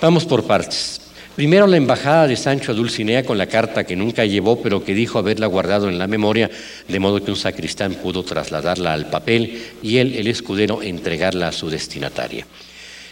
Vamos 0.00 0.24
por 0.24 0.44
partes. 0.44 1.00
Primero 1.38 1.68
la 1.68 1.76
embajada 1.76 2.26
de 2.26 2.36
Sancho 2.36 2.72
a 2.72 2.74
Dulcinea 2.74 3.22
con 3.22 3.38
la 3.38 3.46
carta 3.46 3.84
que 3.84 3.94
nunca 3.94 4.24
llevó, 4.24 4.60
pero 4.60 4.84
que 4.84 4.92
dijo 4.92 5.20
haberla 5.20 5.46
guardado 5.46 5.88
en 5.88 5.96
la 5.96 6.08
memoria, 6.08 6.50
de 6.88 6.98
modo 6.98 7.22
que 7.22 7.30
un 7.30 7.36
sacristán 7.36 7.94
pudo 7.94 8.24
trasladarla 8.24 8.92
al 8.92 9.08
papel 9.08 9.62
y 9.80 9.98
él, 9.98 10.16
el 10.16 10.26
escudero, 10.26 10.82
entregarla 10.82 11.46
a 11.46 11.52
su 11.52 11.70
destinataria. 11.70 12.44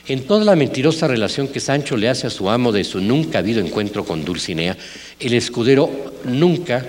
En 0.08 0.22
toda 0.22 0.44
la 0.44 0.54
mentirosa 0.54 1.08
relación 1.08 1.48
que 1.48 1.58
Sancho 1.58 1.96
le 1.96 2.08
hace 2.08 2.28
a 2.28 2.30
su 2.30 2.48
amo 2.48 2.70
de 2.70 2.84
su 2.84 3.00
nunca 3.00 3.40
habido 3.40 3.60
encuentro 3.60 4.04
con 4.04 4.24
Dulcinea, 4.24 4.76
el 5.18 5.34
escudero 5.34 5.90
nunca 6.24 6.84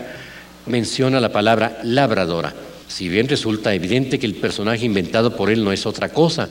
menciona 0.68 1.20
la 1.20 1.32
palabra 1.32 1.80
labradora, 1.84 2.54
si 2.88 3.10
bien 3.10 3.28
resulta 3.28 3.74
evidente 3.74 4.20
que 4.20 4.28
el 4.28 4.36
personaje 4.36 4.86
inventado 4.86 5.36
por 5.36 5.50
él 5.50 5.64
no 5.64 5.72
es 5.72 5.88
otra 5.88 6.10
cosa, 6.10 6.48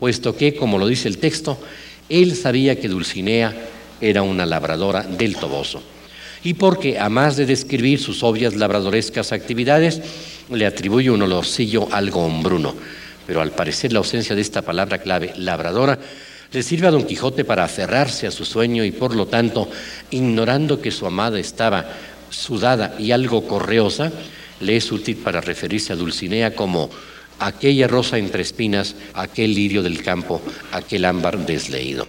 puesto 0.00 0.36
que, 0.36 0.56
como 0.56 0.78
lo 0.78 0.88
dice 0.88 1.06
el 1.06 1.18
texto, 1.18 1.56
él 2.08 2.34
sabía 2.34 2.80
que 2.80 2.88
Dulcinea 2.88 3.54
era 4.00 4.22
una 4.22 4.44
labradora 4.44 5.02
del 5.04 5.36
Toboso. 5.36 5.82
Y 6.42 6.54
porque, 6.54 6.98
a 6.98 7.08
más 7.08 7.36
de 7.36 7.46
describir 7.46 8.00
sus 8.00 8.24
obvias 8.24 8.56
labradorescas 8.56 9.32
actividades, 9.32 10.00
le 10.50 10.66
atribuye 10.66 11.10
un 11.10 11.22
olorcillo 11.22 11.88
algo 11.92 12.24
hombruno. 12.24 12.74
Pero 13.28 13.42
al 13.42 13.52
parecer 13.52 13.92
la 13.92 13.98
ausencia 13.98 14.34
de 14.34 14.40
esta 14.40 14.62
palabra 14.62 14.96
clave, 14.96 15.34
labradora, 15.36 15.98
le 16.50 16.62
sirve 16.62 16.86
a 16.86 16.90
Don 16.90 17.04
Quijote 17.04 17.44
para 17.44 17.62
aferrarse 17.62 18.26
a 18.26 18.30
su 18.30 18.46
sueño 18.46 18.84
y 18.84 18.90
por 18.90 19.14
lo 19.14 19.26
tanto, 19.26 19.68
ignorando 20.10 20.80
que 20.80 20.90
su 20.90 21.04
amada 21.04 21.38
estaba 21.38 21.84
sudada 22.30 22.94
y 22.98 23.12
algo 23.12 23.46
correosa, 23.46 24.10
le 24.60 24.78
es 24.78 24.90
útil 24.90 25.18
para 25.18 25.42
referirse 25.42 25.92
a 25.92 25.96
Dulcinea 25.96 26.54
como 26.54 26.88
aquella 27.38 27.86
rosa 27.86 28.16
entre 28.16 28.40
espinas, 28.40 28.96
aquel 29.12 29.54
lirio 29.54 29.82
del 29.82 30.02
campo, 30.02 30.40
aquel 30.72 31.04
ámbar 31.04 31.44
desleído. 31.44 32.08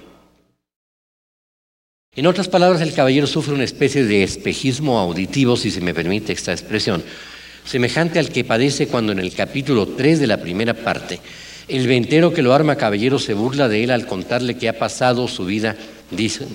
En 2.15 2.27
otras 2.27 2.47
palabras, 2.47 2.81
el 2.81 2.93
caballero 2.93 3.27
sufre 3.27 3.53
una 3.53 3.65
especie 3.65 4.05
de 4.05 4.23
espejismo 4.23 4.99
auditivo, 4.99 5.57
si 5.57 5.69
se 5.69 5.81
me 5.81 5.93
permite 5.93 6.31
esta 6.31 6.53
expresión, 6.53 7.03
semejante 7.69 8.17
al 8.17 8.29
que 8.29 8.43
padece 8.43 8.87
cuando 8.87 9.11
en 9.11 9.19
el 9.19 9.31
capítulo 9.31 9.85
3 9.89 10.19
de 10.19 10.25
la 10.25 10.37
primera 10.37 10.73
parte, 10.73 11.19
el 11.67 11.85
ventero 11.85 12.33
que 12.33 12.41
lo 12.41 12.55
arma 12.55 12.77
caballero 12.77 13.19
se 13.19 13.35
burla 13.35 13.69
de 13.69 13.83
él 13.83 13.91
al 13.91 14.07
contarle 14.07 14.57
que 14.57 14.69
ha 14.69 14.79
pasado 14.79 15.27
su 15.27 15.45
vida, 15.45 15.75
dicen, 16.09 16.47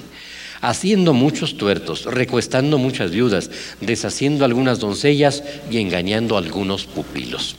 haciendo 0.60 1.12
muchos 1.12 1.56
tuertos, 1.56 2.06
recuestando 2.06 2.78
muchas 2.78 3.12
viudas, 3.12 3.48
deshaciendo 3.80 4.44
algunas 4.44 4.80
doncellas 4.80 5.44
y 5.70 5.78
engañando 5.78 6.34
a 6.34 6.40
algunos 6.40 6.86
pupilos. 6.86 7.54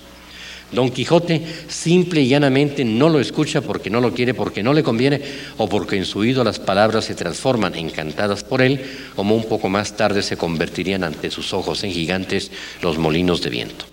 Don 0.71 0.89
Quijote 0.89 1.41
simple 1.67 2.21
y 2.21 2.27
llanamente 2.27 2.83
no 2.83 3.09
lo 3.09 3.19
escucha 3.19 3.61
porque 3.61 3.89
no 3.89 4.01
lo 4.01 4.13
quiere, 4.13 4.33
porque 4.33 4.63
no 4.63 4.73
le 4.73 4.83
conviene 4.83 5.21
o 5.57 5.69
porque 5.69 5.97
en 5.97 6.05
su 6.05 6.19
oído 6.19 6.43
las 6.43 6.59
palabras 6.59 7.05
se 7.05 7.15
transforman 7.15 7.75
encantadas 7.75 8.43
por 8.43 8.61
él, 8.61 8.81
como 9.15 9.35
un 9.35 9.45
poco 9.45 9.69
más 9.69 9.95
tarde 9.95 10.21
se 10.21 10.37
convertirían 10.37 11.03
ante 11.03 11.31
sus 11.31 11.53
ojos 11.53 11.83
en 11.83 11.91
gigantes 11.91 12.51
los 12.81 12.97
molinos 12.97 13.41
de 13.41 13.49
viento. 13.49 13.85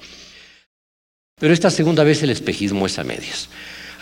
Pero 1.38 1.52
esta 1.52 1.70
segunda 1.70 2.04
vez 2.04 2.22
el 2.22 2.30
espejismo 2.30 2.86
es 2.86 2.98
a 2.98 3.04
medias. 3.04 3.48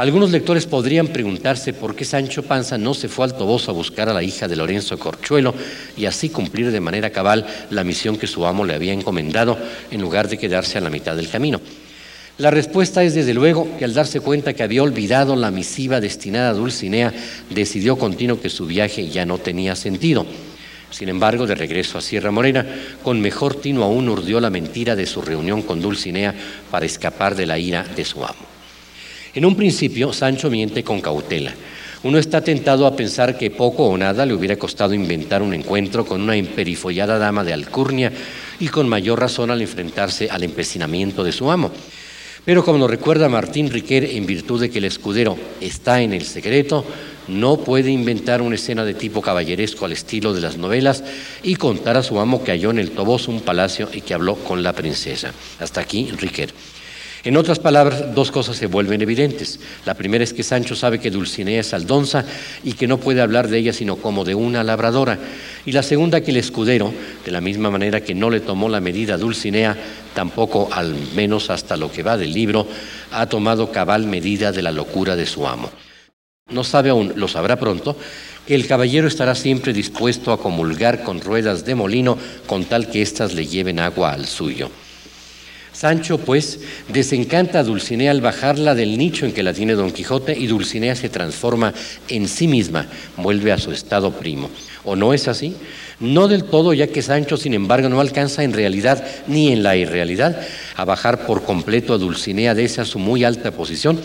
Algunos 0.00 0.30
lectores 0.30 0.64
podrían 0.64 1.08
preguntarse 1.08 1.74
por 1.74 1.94
qué 1.94 2.06
Sancho 2.06 2.42
Panza 2.42 2.78
no 2.78 2.94
se 2.94 3.08
fue 3.08 3.26
al 3.26 3.36
Toboso 3.36 3.70
a 3.70 3.74
buscar 3.74 4.08
a 4.08 4.14
la 4.14 4.22
hija 4.22 4.48
de 4.48 4.56
Lorenzo 4.56 4.98
Corchuelo 4.98 5.54
y 5.94 6.06
así 6.06 6.30
cumplir 6.30 6.70
de 6.70 6.80
manera 6.80 7.10
cabal 7.10 7.46
la 7.68 7.84
misión 7.84 8.16
que 8.16 8.26
su 8.26 8.46
amo 8.46 8.64
le 8.64 8.74
había 8.74 8.94
encomendado 8.94 9.58
en 9.90 10.00
lugar 10.00 10.28
de 10.28 10.38
quedarse 10.38 10.78
a 10.78 10.80
la 10.80 10.88
mitad 10.88 11.16
del 11.16 11.28
camino. 11.28 11.60
La 12.40 12.50
respuesta 12.50 13.04
es 13.04 13.12
desde 13.12 13.34
luego 13.34 13.76
que 13.76 13.84
al 13.84 13.92
darse 13.92 14.20
cuenta 14.20 14.54
que 14.54 14.62
había 14.62 14.82
olvidado 14.82 15.36
la 15.36 15.50
misiva 15.50 16.00
destinada 16.00 16.48
a 16.48 16.54
Dulcinea, 16.54 17.12
decidió 17.50 17.98
continuo 17.98 18.40
que 18.40 18.48
su 18.48 18.64
viaje 18.64 19.10
ya 19.10 19.26
no 19.26 19.36
tenía 19.36 19.76
sentido. 19.76 20.24
Sin 20.90 21.10
embargo, 21.10 21.46
de 21.46 21.54
regreso 21.54 21.98
a 21.98 22.00
Sierra 22.00 22.30
Morena, 22.30 22.64
con 23.02 23.20
mejor 23.20 23.56
tino 23.56 23.84
aún 23.84 24.08
urdió 24.08 24.40
la 24.40 24.48
mentira 24.48 24.96
de 24.96 25.04
su 25.04 25.20
reunión 25.20 25.60
con 25.60 25.82
Dulcinea 25.82 26.34
para 26.70 26.86
escapar 26.86 27.34
de 27.34 27.44
la 27.44 27.58
ira 27.58 27.84
de 27.94 28.06
su 28.06 28.24
amo. 28.24 28.46
En 29.34 29.44
un 29.44 29.54
principio, 29.54 30.10
Sancho 30.14 30.48
miente 30.48 30.82
con 30.82 31.02
cautela. 31.02 31.52
Uno 32.04 32.16
está 32.16 32.40
tentado 32.40 32.86
a 32.86 32.96
pensar 32.96 33.36
que 33.36 33.50
poco 33.50 33.84
o 33.84 33.98
nada 33.98 34.24
le 34.24 34.32
hubiera 34.32 34.56
costado 34.56 34.94
inventar 34.94 35.42
un 35.42 35.52
encuentro 35.52 36.06
con 36.06 36.22
una 36.22 36.36
emperifollada 36.36 37.18
dama 37.18 37.44
de 37.44 37.52
Alcurnia 37.52 38.10
y 38.58 38.68
con 38.68 38.88
mayor 38.88 39.20
razón 39.20 39.50
al 39.50 39.60
enfrentarse 39.60 40.30
al 40.30 40.42
empecinamiento 40.42 41.22
de 41.22 41.32
su 41.32 41.50
amo. 41.50 41.70
Pero 42.44 42.64
como 42.64 42.78
nos 42.78 42.90
recuerda 42.90 43.28
Martín 43.28 43.70
Riquer, 43.70 44.04
en 44.04 44.26
virtud 44.26 44.60
de 44.60 44.70
que 44.70 44.78
el 44.78 44.84
escudero 44.84 45.36
está 45.60 46.00
en 46.02 46.12
el 46.12 46.24
secreto, 46.24 46.84
no 47.28 47.58
puede 47.58 47.90
inventar 47.90 48.42
una 48.42 48.56
escena 48.56 48.84
de 48.84 48.94
tipo 48.94 49.20
caballeresco 49.20 49.84
al 49.84 49.92
estilo 49.92 50.32
de 50.32 50.40
las 50.40 50.56
novelas 50.56 51.04
y 51.42 51.56
contar 51.56 51.96
a 51.96 52.02
su 52.02 52.18
amo 52.18 52.42
que 52.42 52.50
halló 52.50 52.70
en 52.70 52.78
el 52.78 52.90
Toboso 52.90 53.30
un 53.30 53.40
palacio 53.40 53.88
y 53.92 54.00
que 54.00 54.14
habló 54.14 54.36
con 54.36 54.62
la 54.62 54.72
princesa. 54.72 55.32
Hasta 55.60 55.80
aquí 55.80 56.10
Riquer. 56.10 56.52
En 57.22 57.36
otras 57.36 57.58
palabras, 57.58 58.14
dos 58.14 58.30
cosas 58.30 58.56
se 58.56 58.66
vuelven 58.66 59.02
evidentes. 59.02 59.60
La 59.84 59.92
primera 59.92 60.24
es 60.24 60.32
que 60.32 60.42
Sancho 60.42 60.74
sabe 60.74 61.00
que 61.00 61.10
Dulcinea 61.10 61.60
es 61.60 61.74
aldonza 61.74 62.24
y 62.64 62.72
que 62.72 62.86
no 62.86 62.96
puede 62.96 63.20
hablar 63.20 63.48
de 63.48 63.58
ella 63.58 63.74
sino 63.74 63.96
como 63.96 64.24
de 64.24 64.34
una 64.34 64.64
labradora. 64.64 65.18
Y 65.66 65.72
la 65.72 65.82
segunda 65.82 66.22
que 66.22 66.30
el 66.30 66.38
escudero, 66.38 66.94
de 67.22 67.30
la 67.30 67.42
misma 67.42 67.70
manera 67.70 68.00
que 68.00 68.14
no 68.14 68.30
le 68.30 68.40
tomó 68.40 68.70
la 68.70 68.80
medida 68.80 69.14
a 69.14 69.18
Dulcinea, 69.18 69.76
tampoco, 70.14 70.70
al 70.72 70.94
menos 71.14 71.50
hasta 71.50 71.76
lo 71.76 71.92
que 71.92 72.02
va 72.02 72.16
del 72.16 72.32
libro, 72.32 72.66
ha 73.12 73.26
tomado 73.26 73.70
cabal 73.70 74.06
medida 74.06 74.50
de 74.50 74.62
la 74.62 74.72
locura 74.72 75.14
de 75.14 75.26
su 75.26 75.46
amo. 75.46 75.70
No 76.48 76.64
sabe 76.64 76.88
aún, 76.88 77.12
lo 77.16 77.28
sabrá 77.28 77.56
pronto, 77.56 77.96
que 78.46 78.54
el 78.54 78.66
caballero 78.66 79.06
estará 79.06 79.34
siempre 79.34 79.74
dispuesto 79.74 80.32
a 80.32 80.40
comulgar 80.40 81.04
con 81.04 81.20
ruedas 81.20 81.66
de 81.66 81.74
molino 81.74 82.16
con 82.46 82.64
tal 82.64 82.90
que 82.90 83.02
éstas 83.02 83.34
le 83.34 83.46
lleven 83.46 83.78
agua 83.78 84.12
al 84.12 84.26
suyo. 84.26 84.70
Sancho, 85.80 86.18
pues, 86.18 86.60
desencanta 86.88 87.60
a 87.60 87.62
Dulcinea 87.62 88.10
al 88.10 88.20
bajarla 88.20 88.74
del 88.74 88.98
nicho 88.98 89.24
en 89.24 89.32
que 89.32 89.42
la 89.42 89.54
tiene 89.54 89.72
Don 89.72 89.92
Quijote 89.92 90.38
y 90.38 90.46
Dulcinea 90.46 90.94
se 90.94 91.08
transforma 91.08 91.72
en 92.06 92.28
sí 92.28 92.48
misma, 92.48 92.86
vuelve 93.16 93.50
a 93.50 93.56
su 93.56 93.72
estado 93.72 94.12
primo. 94.12 94.50
¿O 94.84 94.94
no 94.94 95.14
es 95.14 95.26
así? 95.26 95.54
No 95.98 96.28
del 96.28 96.44
todo, 96.44 96.74
ya 96.74 96.88
que 96.88 97.00
Sancho, 97.00 97.38
sin 97.38 97.54
embargo, 97.54 97.88
no 97.88 98.02
alcanza 98.02 98.44
en 98.44 98.52
realidad 98.52 99.02
ni 99.26 99.52
en 99.52 99.62
la 99.62 99.74
irrealidad 99.74 100.42
a 100.76 100.84
bajar 100.84 101.24
por 101.24 101.44
completo 101.44 101.94
a 101.94 101.98
Dulcinea 101.98 102.54
de 102.54 102.64
esa 102.64 102.84
su 102.84 102.98
muy 102.98 103.24
alta 103.24 103.50
posición, 103.50 103.98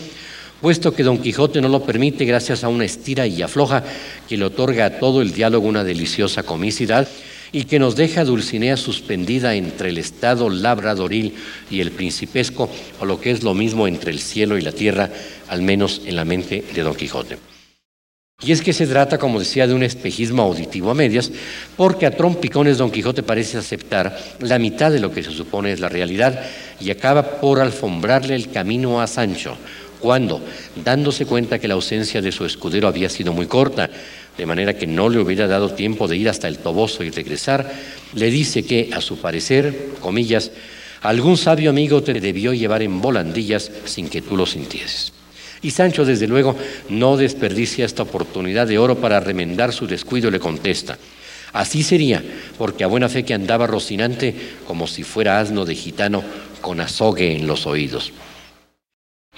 puesto 0.62 0.94
que 0.94 1.02
Don 1.02 1.18
Quijote 1.18 1.60
no 1.60 1.68
lo 1.68 1.84
permite 1.84 2.24
gracias 2.24 2.64
a 2.64 2.68
una 2.68 2.86
estira 2.86 3.26
y 3.26 3.42
afloja 3.42 3.84
que 4.26 4.38
le 4.38 4.46
otorga 4.46 4.86
a 4.86 4.98
todo 4.98 5.20
el 5.20 5.34
diálogo 5.34 5.68
una 5.68 5.84
deliciosa 5.84 6.42
comicidad 6.42 7.06
y 7.52 7.64
que 7.64 7.78
nos 7.78 7.96
deja 7.96 8.24
Dulcinea 8.24 8.76
suspendida 8.76 9.54
entre 9.54 9.90
el 9.90 9.98
estado 9.98 10.50
labradoril 10.50 11.34
y 11.70 11.80
el 11.80 11.90
principesco, 11.92 12.70
o 13.00 13.04
lo 13.04 13.20
que 13.20 13.30
es 13.30 13.42
lo 13.42 13.54
mismo 13.54 13.88
entre 13.88 14.10
el 14.10 14.20
cielo 14.20 14.58
y 14.58 14.62
la 14.62 14.72
tierra, 14.72 15.10
al 15.48 15.62
menos 15.62 16.02
en 16.06 16.16
la 16.16 16.24
mente 16.24 16.64
de 16.74 16.82
Don 16.82 16.94
Quijote. 16.94 17.38
Y 18.42 18.52
es 18.52 18.60
que 18.60 18.74
se 18.74 18.86
trata, 18.86 19.16
como 19.16 19.38
decía, 19.38 19.66
de 19.66 19.72
un 19.72 19.82
espejismo 19.82 20.42
auditivo 20.42 20.90
a 20.90 20.94
medias, 20.94 21.32
porque 21.74 22.04
a 22.04 22.14
trompicones 22.14 22.76
Don 22.76 22.90
Quijote 22.90 23.22
parece 23.22 23.56
aceptar 23.56 24.18
la 24.40 24.58
mitad 24.58 24.92
de 24.92 25.00
lo 25.00 25.10
que 25.10 25.22
se 25.22 25.30
supone 25.30 25.72
es 25.72 25.80
la 25.80 25.88
realidad 25.88 26.44
y 26.78 26.90
acaba 26.90 27.40
por 27.40 27.60
alfombrarle 27.60 28.34
el 28.34 28.50
camino 28.50 29.00
a 29.00 29.06
Sancho, 29.06 29.56
cuando, 30.00 30.42
dándose 30.84 31.24
cuenta 31.24 31.58
que 31.58 31.66
la 31.66 31.74
ausencia 31.74 32.20
de 32.20 32.30
su 32.30 32.44
escudero 32.44 32.88
había 32.88 33.08
sido 33.08 33.32
muy 33.32 33.46
corta, 33.46 33.88
de 34.36 34.46
manera 34.46 34.76
que 34.76 34.86
no 34.86 35.08
le 35.08 35.18
hubiera 35.18 35.46
dado 35.46 35.72
tiempo 35.72 36.08
de 36.08 36.16
ir 36.16 36.28
hasta 36.28 36.48
el 36.48 36.58
Toboso 36.58 37.02
y 37.02 37.10
regresar, 37.10 37.72
le 38.14 38.30
dice 38.30 38.64
que, 38.64 38.90
a 38.92 39.00
su 39.00 39.18
parecer, 39.18 39.90
comillas, 40.00 40.50
algún 41.02 41.36
sabio 41.36 41.70
amigo 41.70 42.02
te 42.02 42.14
debió 42.14 42.52
llevar 42.52 42.82
en 42.82 43.00
volandillas 43.00 43.70
sin 43.84 44.08
que 44.08 44.22
tú 44.22 44.36
lo 44.36 44.46
sintieses. 44.46 45.12
Y 45.62 45.70
Sancho, 45.70 46.04
desde 46.04 46.28
luego, 46.28 46.54
no 46.88 47.16
desperdicia 47.16 47.86
esta 47.86 48.02
oportunidad 48.02 48.66
de 48.66 48.78
oro 48.78 48.98
para 48.98 49.20
remendar 49.20 49.72
su 49.72 49.86
descuido 49.86 50.30
le 50.30 50.38
contesta. 50.38 50.98
Así 51.52 51.82
sería, 51.82 52.22
porque 52.58 52.84
a 52.84 52.88
buena 52.88 53.08
fe 53.08 53.24
que 53.24 53.32
andaba 53.32 53.66
Rocinante 53.66 54.34
como 54.66 54.86
si 54.86 55.02
fuera 55.02 55.40
asno 55.40 55.64
de 55.64 55.74
gitano 55.74 56.22
con 56.60 56.80
azogue 56.80 57.34
en 57.34 57.46
los 57.46 57.66
oídos. 57.66 58.12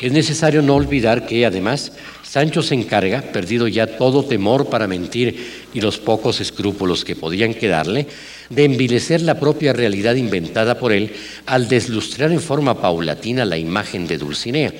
Es 0.00 0.12
necesario 0.12 0.62
no 0.62 0.76
olvidar 0.76 1.26
que, 1.26 1.44
además, 1.44 1.92
Sancho 2.22 2.62
se 2.62 2.74
encarga, 2.74 3.20
perdido 3.20 3.66
ya 3.66 3.86
todo 3.86 4.24
temor 4.24 4.70
para 4.70 4.86
mentir 4.86 5.66
y 5.74 5.80
los 5.80 5.98
pocos 5.98 6.40
escrúpulos 6.40 7.04
que 7.04 7.16
podían 7.16 7.52
quedarle, 7.52 8.06
de 8.48 8.64
envilecer 8.64 9.22
la 9.22 9.40
propia 9.40 9.72
realidad 9.72 10.14
inventada 10.14 10.78
por 10.78 10.92
él 10.92 11.12
al 11.46 11.68
deslustrar 11.68 12.30
en 12.30 12.40
forma 12.40 12.80
paulatina 12.80 13.44
la 13.44 13.58
imagen 13.58 14.06
de 14.06 14.18
Dulcinea 14.18 14.72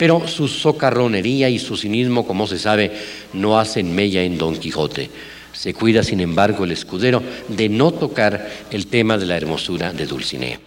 pero 0.00 0.26
su 0.26 0.48
socarronería 0.48 1.50
y 1.50 1.58
su 1.58 1.76
cinismo, 1.76 2.26
como 2.26 2.46
se 2.46 2.58
sabe, 2.58 2.90
no 3.34 3.58
hacen 3.58 3.94
mella 3.94 4.22
en 4.22 4.38
Don 4.38 4.56
Quijote. 4.56 5.10
Se 5.52 5.74
cuida, 5.74 6.02
sin 6.02 6.20
embargo, 6.20 6.64
el 6.64 6.72
escudero 6.72 7.22
de 7.48 7.68
no 7.68 7.92
tocar 7.92 8.48
el 8.70 8.86
tema 8.86 9.18
de 9.18 9.26
la 9.26 9.36
hermosura 9.36 9.92
de 9.92 10.06
Dulcinea. 10.06 10.58